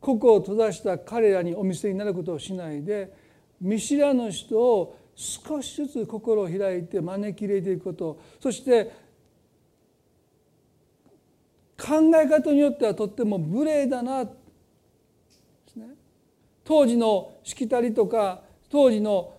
[0.00, 3.12] 心を閉ざした彼らにお見せになることをしないで
[3.60, 8.90] 見知らぬ人を少しずつ心を開いて招き入れていくことそして
[11.78, 14.30] 考え方によってはとっても無礼だなね
[16.64, 19.34] 当時のしきたりとか当時の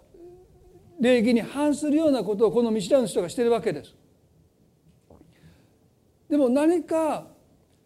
[0.99, 3.95] 礼儀に反するようなことをこの見知らぬ人がしてるわけです。
[6.31, 7.27] でも何か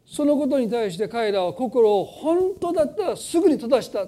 [0.06, 4.06] そのことに対して彼らは心を本当だったらすぐに閉ざした。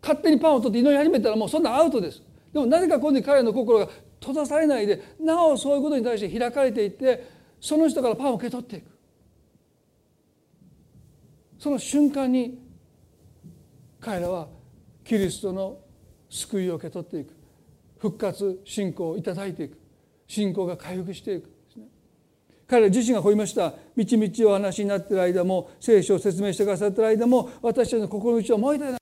[0.00, 2.22] 勝手にパンを取って祈り始めたらもうそんなアウトです。
[2.52, 3.88] でもなぜか今度彼らの心が
[4.20, 7.26] 閉ざされないでなおそういうことに対して開かれていって
[7.60, 8.84] その人からパンを受け取っていく。
[11.58, 12.56] その瞬間に
[13.98, 14.46] 彼らは
[15.04, 15.80] キリストの
[16.28, 17.34] 救いを受け取っていく。
[17.98, 19.76] 復活信仰をいただいていく。
[20.28, 21.59] 信仰が回復していく。
[22.70, 28.98] 彼ら自身がこう言いました「みちみちお話になっている間も聖書を説明してくださっている間も私たちの心の内を燃えたいな」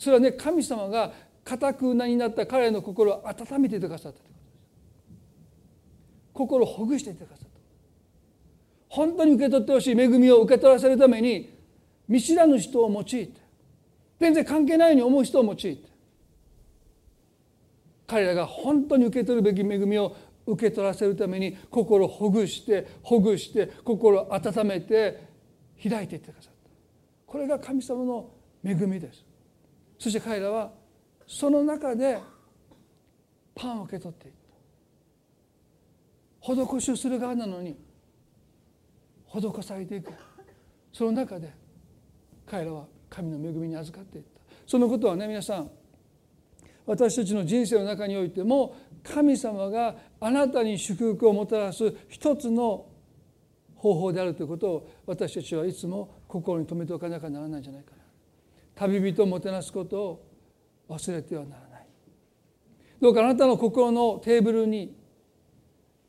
[0.00, 1.12] それはね神様が
[1.44, 4.62] 固くなになった彼らの心を温めていてくださったということです。
[6.32, 7.60] 心をほぐしていてくださった。
[8.88, 11.50] 本当に受け取ってほしい恵みを受け取らせるために
[12.08, 13.30] 見知らぬ人を用いて
[14.18, 15.76] 全然関係ないように思う人を用いて
[18.06, 20.16] 彼らが本当に受け取るべき恵みを
[20.46, 25.24] 受け取らせるために心をほぐしてほぐして心を温めて
[25.82, 26.70] 開いていってくださった。
[27.26, 28.30] これが神様の
[28.64, 29.24] 恵みです。
[29.98, 30.72] そして彼らは
[31.26, 32.18] その中で
[33.54, 34.36] パンを受け取っていった。
[36.54, 37.76] 施しをする側なのに
[39.28, 40.12] 施されていく。
[40.92, 41.52] その中で
[42.46, 44.40] 彼らは神の恵みに預かっていった。
[44.66, 45.70] そのことはね皆さん
[46.86, 48.76] 私たちの人生の中においても
[49.12, 52.86] 神様があなたに祝福をもたらす一つの
[53.76, 58.02] 方法であるということを私たちはいつも心に留めておかなきゃならないんじゃないかな。
[58.74, 60.26] 旅人をもてなすことを
[60.88, 61.86] 忘れてはならない。
[63.00, 64.96] どうかあなたの心のテーブルに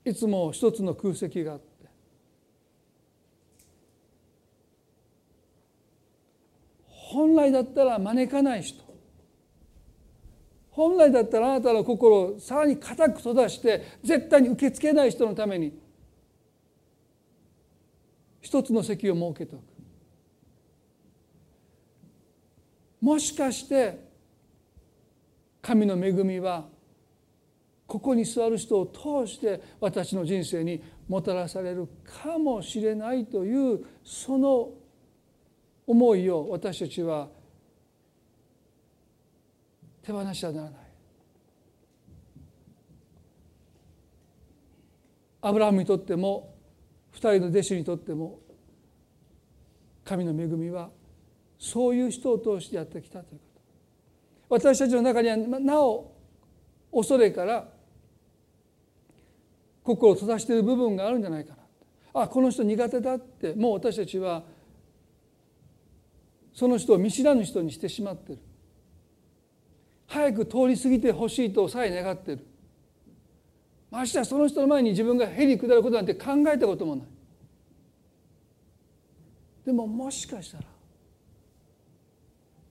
[0.06, 1.66] いつも一つの空席があって
[6.86, 8.87] 本来だったら招かない人。
[10.78, 15.76] 本来だったらあなたの心をさらに固く閉ざして絶対に受け付けない人のために
[18.40, 19.64] 一つの席を設けておく
[23.02, 24.08] もしかして
[25.64, 26.68] 神の恵みは
[27.88, 31.88] ここに座る人を通して私の人生にもたらされる
[32.22, 34.70] かもしれないというその
[35.88, 37.30] 思いを私たちは
[40.08, 40.80] 手放してはならない。
[45.42, 46.56] アブラハムにとっても
[47.14, 48.40] 2人の弟子にとっても
[50.06, 50.92] 神の恵みは
[51.60, 53.46] そういう人を通してやってきたというこ
[54.50, 54.56] と。
[54.70, 56.16] 私たちの中にはなお
[56.94, 57.68] 恐れから
[59.84, 61.54] 心を閉ざしている部分があるんじゃないか
[62.14, 62.22] な。
[62.22, 64.46] あこの人苦手だってもう私たちは
[66.54, 68.47] その人を見知らぬ人にしてしまっている。
[70.08, 72.46] 早く通り過ぎてほしいとさえ願ってる。
[73.92, 77.08] ましてやその人の前に自分がへり下ることなんて考えたこともない。
[79.66, 80.64] でももしかしたら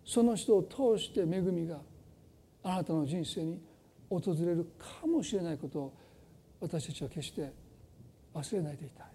[0.04, 1.78] その人を通して恵みが
[2.62, 3.60] あなたの人生に
[4.08, 5.94] 訪れるかもしれないことを
[6.60, 7.52] 私たちは決して
[8.32, 9.06] 忘れないでいたい。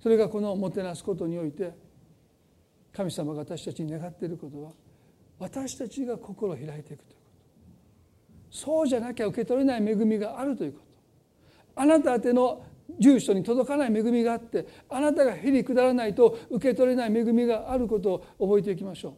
[0.00, 1.72] それがこのもてなすことにおいて
[2.92, 4.72] 神様が私たちに願っていることは
[5.38, 7.04] 私たちが心を開いていくというこ
[8.50, 8.56] と。
[8.56, 11.82] そうじゃなきゃ受け取れない恵みがあるということ。
[11.82, 12.64] あなた宛ての
[12.98, 19.12] 住所に届かない恵みがあってあなたがへり下らないと受け取れない恵みがあることを覚えていきましょう。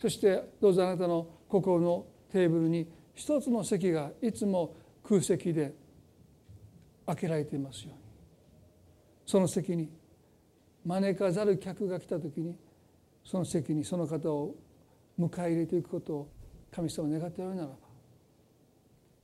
[0.00, 5.74] そしてどうぞあなたの心のテーブルに一つの席がいつも空席で
[7.06, 7.98] 開けられていますように。
[9.24, 9.90] その席に
[10.84, 12.56] 招かざる客が来た時に
[13.24, 14.54] その席にその方を
[15.18, 16.28] 迎え入れていくことを
[16.70, 17.88] 神様願っておられるならば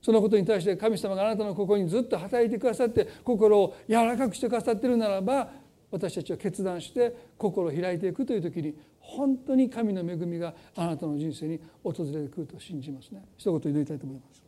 [0.01, 5.49] そのことに対して神様があなたの心にずっと働いてくださって心を柔らかくしてくださっているならば
[5.89, 13.23] 私たちは決断して心を開いていくという時に本当に神の恵みがあなたの人生に訪れてくると信じますね。
[13.37, 14.43] 一言祈りたいと思います。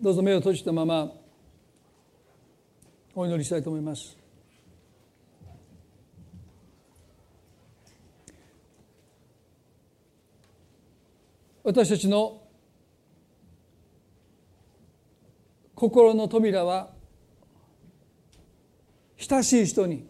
[0.00, 1.12] どうぞ目を閉じたまま
[3.14, 4.16] お祈りしたいと思います。
[11.62, 12.42] 私たちの
[15.74, 16.90] 心の扉は
[19.16, 20.08] 親しい人に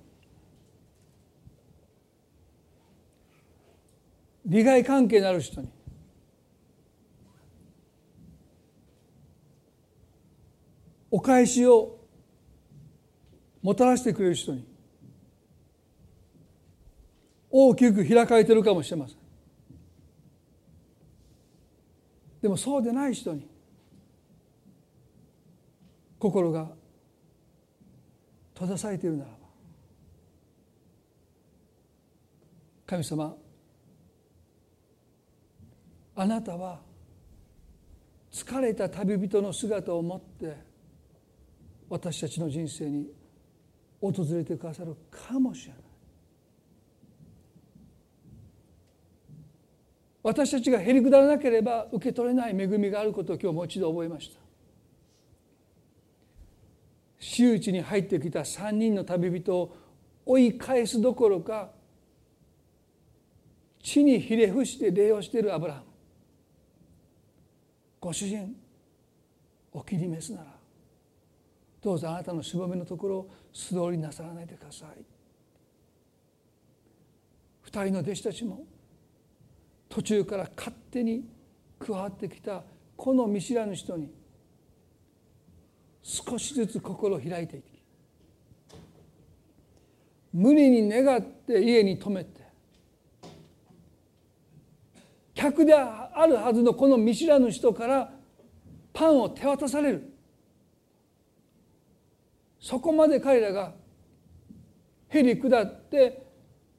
[4.47, 5.69] 利害関係のある人に
[11.11, 12.02] お返しを
[13.63, 14.67] もたらしてくれる人に。
[17.55, 19.23] 大きく開かれてるかもしれません。
[22.41, 23.49] でもそうでない人に
[26.19, 26.69] 心が
[28.55, 29.37] 閉ざされているならば
[32.87, 33.37] 神様
[36.17, 36.81] あなたは
[38.33, 40.57] 疲れた旅人の姿を持って
[41.89, 43.22] 私たちの人生に
[44.03, 45.83] 訪れてくださるかもしれない。
[50.25, 54.41] 私たちがへりくだらなければ受け取れない恵みがあることを今日もう一度覚えました。
[57.19, 59.77] 私有地に入ってきた3人の旅人を
[60.27, 61.71] 追い返すどころか
[63.81, 65.87] 地にひれ伏して礼をしているアブラハム。
[68.01, 68.57] ご主人
[69.73, 70.47] お気に召すなら
[71.81, 75.05] どうぞあなたのしぼめのところを素通りなさらないでください。
[77.63, 78.65] 二人の弟子たちも
[79.89, 81.25] 途中から勝手に
[81.79, 82.63] 加わってきた
[82.97, 84.11] この見知らぬ人に
[86.03, 87.65] 少しずつ心を開いていき
[90.33, 92.43] 無理に願って家に泊めて
[95.35, 98.13] 客であるはずのこの見知らぬ人から
[98.93, 100.12] パンを手渡される。
[102.63, 103.75] そこまで彼らが
[105.09, 106.23] へり下って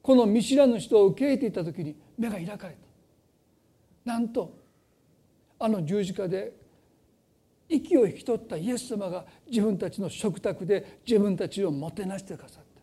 [0.02, 4.10] この見知らぬ人を受け入れていた時に目が開かれた。
[4.10, 4.58] なんと
[5.58, 6.52] あの十字架で
[7.68, 12.82] 息を引き取ったイエス様が自分たちの食卓で自分たちをもてなしてくださって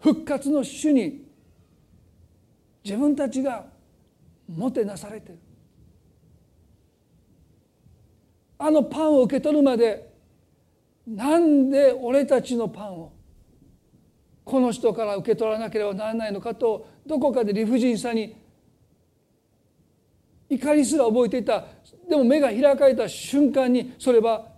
[0.00, 1.26] 復活の主に
[2.84, 3.66] 自分たちが
[4.48, 5.38] もてなされてる。
[8.58, 10.09] あのパンを受け取るまで
[11.06, 13.12] なんで俺たちのパンを
[14.44, 18.36] この人から受け取らなければならないのかとどこかで理不尽さに
[20.48, 21.64] 怒りすら覚えていた。
[22.08, 24.48] でも目が開かれた瞬間にそれは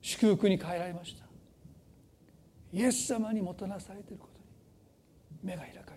[0.00, 1.24] 祝福に変えられました。
[2.72, 4.46] イエス様にもたらされていることに
[5.42, 5.96] 目が開かれていく。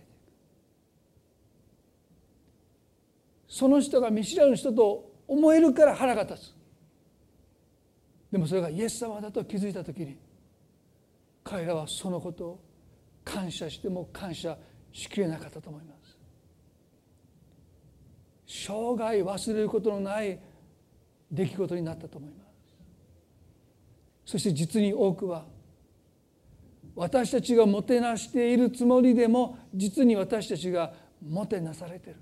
[3.48, 6.59] その人が見知らぬ人と思えるから腹が立つ。
[8.32, 10.18] でもそれがイエス様だと気づいた時に
[11.44, 12.60] 彼らはそのことを
[13.24, 14.58] 感謝しても感謝
[14.92, 16.18] しきれなかったと思います。
[18.46, 20.40] 生涯忘れることのない
[21.32, 22.50] 出来事になったと思います。
[24.26, 25.46] そして実に多くは
[26.96, 30.94] 私たちがもてなしているつもりでも実に私たちが
[31.28, 32.18] もてなされてる。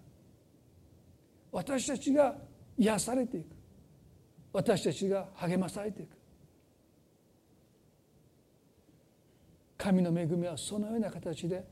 [1.51, 2.35] 私たちが
[2.77, 3.56] 癒されていく。
[4.53, 6.09] 私たちが励まされていく。
[9.77, 11.63] 神の恵みはそのような形で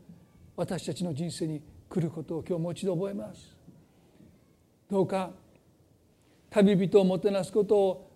[0.55, 3.55] 私たちの人生に来ることを今日もう一度覚えます。
[4.89, 5.31] どうか
[6.49, 8.11] 旅人をもてなすことを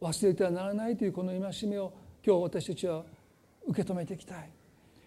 [0.00, 1.92] 忘れてはならないというこの戒めを
[2.24, 3.04] 今日私たちは
[3.66, 4.50] 受け止めていきたい。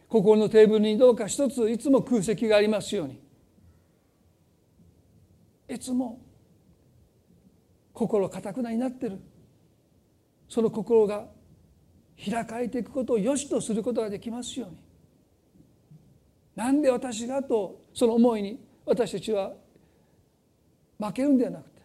[0.07, 3.19] 心のテーブルにどうか一ついつも空席がありますように。
[5.69, 6.19] いつも
[8.01, 9.19] 心かたくなになってる。
[10.49, 11.27] その心が
[12.23, 14.77] 開かれていくことを良しとすることができますように。
[16.55, 19.53] なんで私がとその思いに私たちは
[20.99, 21.81] 負けるんではなくて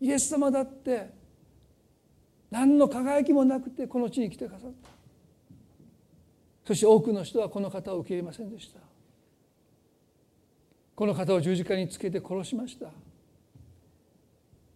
[0.00, 1.10] イエス様だって
[2.50, 4.88] 何の輝きもなくてこの地に来てくださった。
[6.64, 8.80] そして多くの人はこの方を受け入れませんでした。
[10.94, 12.90] この方を十字架につけて殺しました。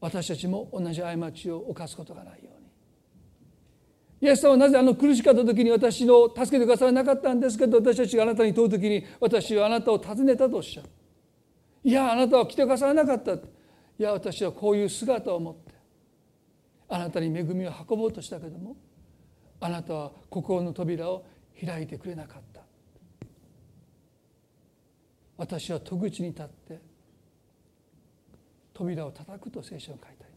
[0.05, 4.29] 私たちも同じ過ちを犯すことがないように。
[4.29, 10.91] イエス様はなぜあの苦しかった時に私の助けてくださらなかったんですけど私たちがあなたに問う時に私はあなたを訪ねたとおっしゃる。
[11.85, 13.33] いやあなたは来てくださらなかった。
[13.33, 13.39] い
[13.97, 15.73] や私はこういう姿を持って。
[16.91, 18.77] あなたに恵みを運ぼうとしたけども
[19.59, 21.25] あなたは心の扉を
[21.65, 22.61] 開いてくれなかった。
[25.39, 26.94] 私は戸口に立って
[28.75, 30.35] 扉を叩くと聖書に書いてあり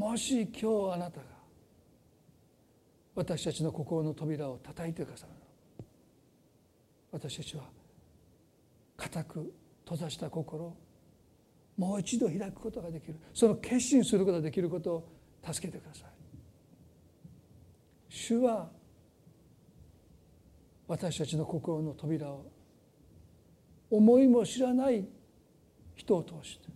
[0.00, 1.26] ますもし今日あなたが
[3.14, 5.32] 私たちの心の扉を叩いてくださる
[7.12, 7.64] 私たちは
[8.96, 9.52] 固く
[9.84, 10.76] 閉ざした心を
[11.76, 13.16] もう一度開くことができる。
[13.32, 15.08] その決心することができることを
[15.50, 16.10] 助けてください。
[18.10, 18.68] 主は
[20.86, 22.44] 私たちの心の扉を
[23.90, 25.08] 思いも知らない
[26.00, 26.68] 人を通して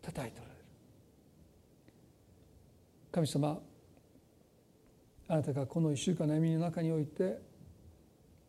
[0.00, 0.64] 叩いておられる。
[3.12, 3.60] 神様
[5.28, 7.38] あなたがこの1週間の歩みの中において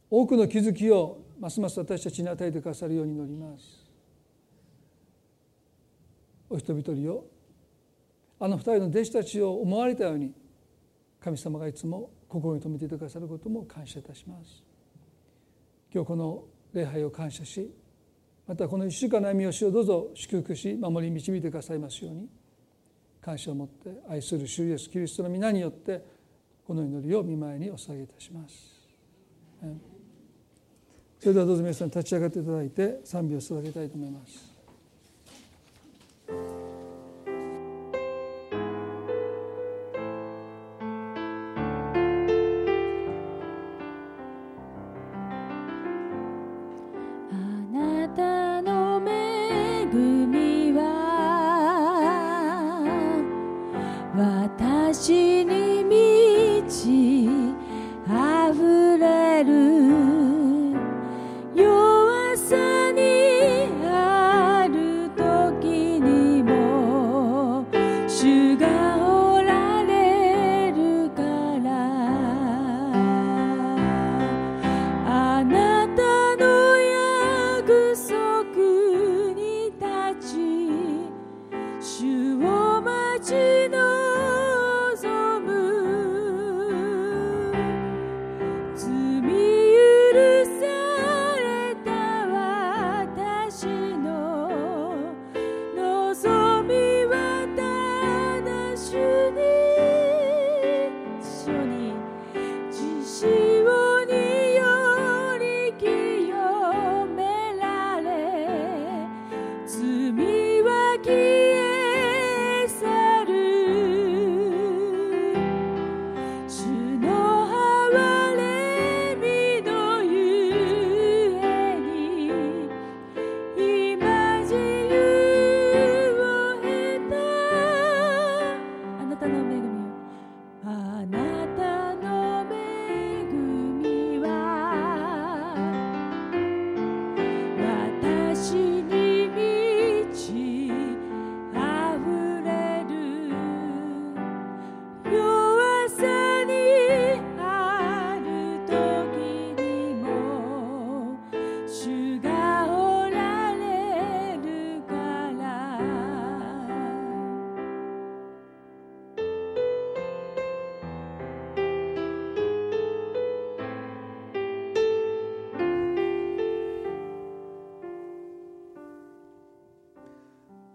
[0.09, 3.83] 多くの気づきをますます私たちに与えてくださるように祈ります。
[6.49, 7.25] お人々を
[8.39, 10.33] あの二人の弟子たちを思われたように
[11.19, 14.63] 神様がいつも心に留めていてくださることも感謝いたします。
[15.93, 17.69] 今日この礼拝を感謝し
[18.47, 22.27] またこの1週間の歩みをしをどうぞ祝福し守り導いてくださいますように
[23.21, 26.03] 感謝を持って愛する主イエスキリストの皆によって
[26.67, 28.55] この祈りを見舞いにお捧げいたします。
[31.19, 34.53] それではどうぞ皆さん立ち上がっていただいて賛美を捧げたいと思います。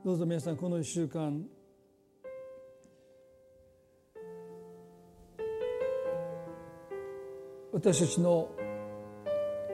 [0.08, 1.44] どうぞ皆さんこの1週間。
[7.70, 8.48] 私たちの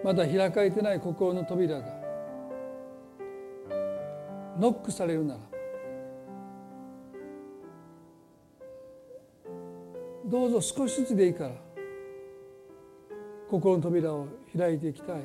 [0.02, 1.86] まだ開かれてない心の扉が
[4.58, 5.40] ノックされるなら
[10.26, 11.54] どうぞ少しずつでいいから
[13.48, 14.26] 心の扉を
[14.58, 15.20] 開いていきたい。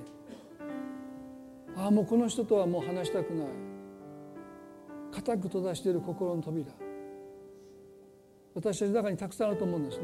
[1.76, 3.69] ああもうこの人とはもう話したくない。
[5.30, 6.72] 固く閉ざしている心の扉。
[8.56, 10.04] 私たちの中にたくさんあると思うんですね。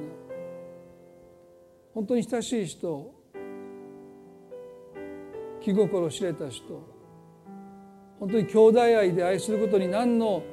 [1.93, 3.11] 本当に親しい人
[5.61, 6.63] 気心知れた人
[8.19, 10.43] 本当に兄弟愛で愛することに何の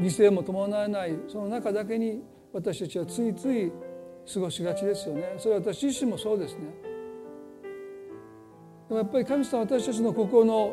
[0.00, 2.22] 犠牲も伴わないその中だけに
[2.52, 3.70] 私たちはついつい
[4.32, 5.34] 過ごしがちですよね。
[5.38, 6.60] それは私自身もそうですね。
[8.88, 10.72] でもやっぱり神様私たちの心の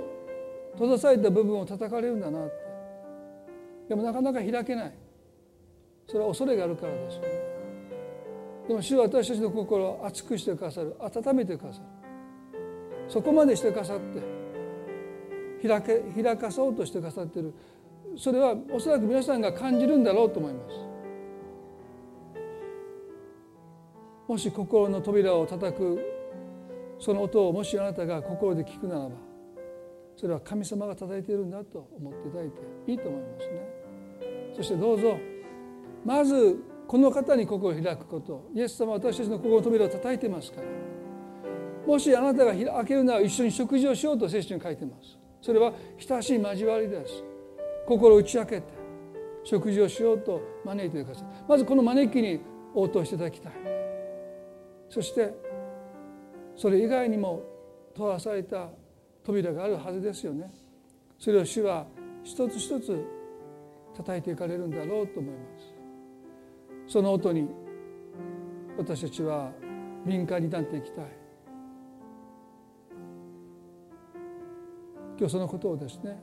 [0.74, 2.46] 閉ざされた部分を叩かれるんだな。
[2.46, 2.61] って
[3.92, 4.94] でもなかなか開けない。
[6.08, 7.16] それは恐れがあるからです。
[7.18, 7.28] よね
[8.70, 10.96] でも主は私たちの心を熱くしてくださる。
[10.98, 11.86] 温めてくださる。
[13.10, 17.54] そこまでしてくださって開け開かそうとしてくださってる。
[18.16, 20.76] それはおそらく皆さんが感じるんだろうと思います。
[24.26, 26.00] もし心の扉を叩く
[26.98, 29.16] その音をもしあなたが心で聞くならば
[30.16, 33.81] それは神様が叩いているんだと思っていただいていいと思いますね。
[34.56, 35.18] そしてどうぞ。
[36.06, 36.58] まず
[36.88, 38.50] この方に心を開くこと。
[38.54, 40.68] イエス様は私たちの心の扉を叩いてますから。
[41.88, 45.18] もしあなたが開けるなら一緒に食事をしようと聖書に書いてます。
[45.42, 47.24] それは親しい交わりです。
[47.88, 48.64] 心を打ち明けて
[49.44, 51.26] 食事をしようと招いてください。
[51.48, 52.40] まずこの招きに
[52.76, 53.54] 応答していただきたい。
[54.90, 55.34] そして
[56.56, 57.42] それ以外にも
[57.94, 58.70] 閉ざされた
[59.24, 60.52] 扉があるはずですよね。
[61.18, 61.86] それを主は
[62.24, 63.21] 一つ一つ
[64.02, 65.40] 叩いていかれるんだろうと思いま
[66.88, 66.94] す。
[66.94, 67.48] その音に
[68.78, 69.52] 私たちは
[70.06, 71.06] 敏感になっていきたい。
[75.18, 76.20] 今日そのことをですね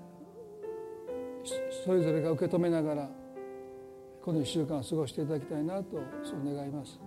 [1.85, 3.09] それぞれが受け止めながら
[4.21, 6.99] この1週間を過ごしていただきたいなとそう願います。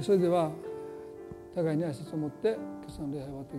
[0.00, 0.52] それでは
[1.56, 3.58] 互いに挨拶を持って今朝の礼拝を終わってい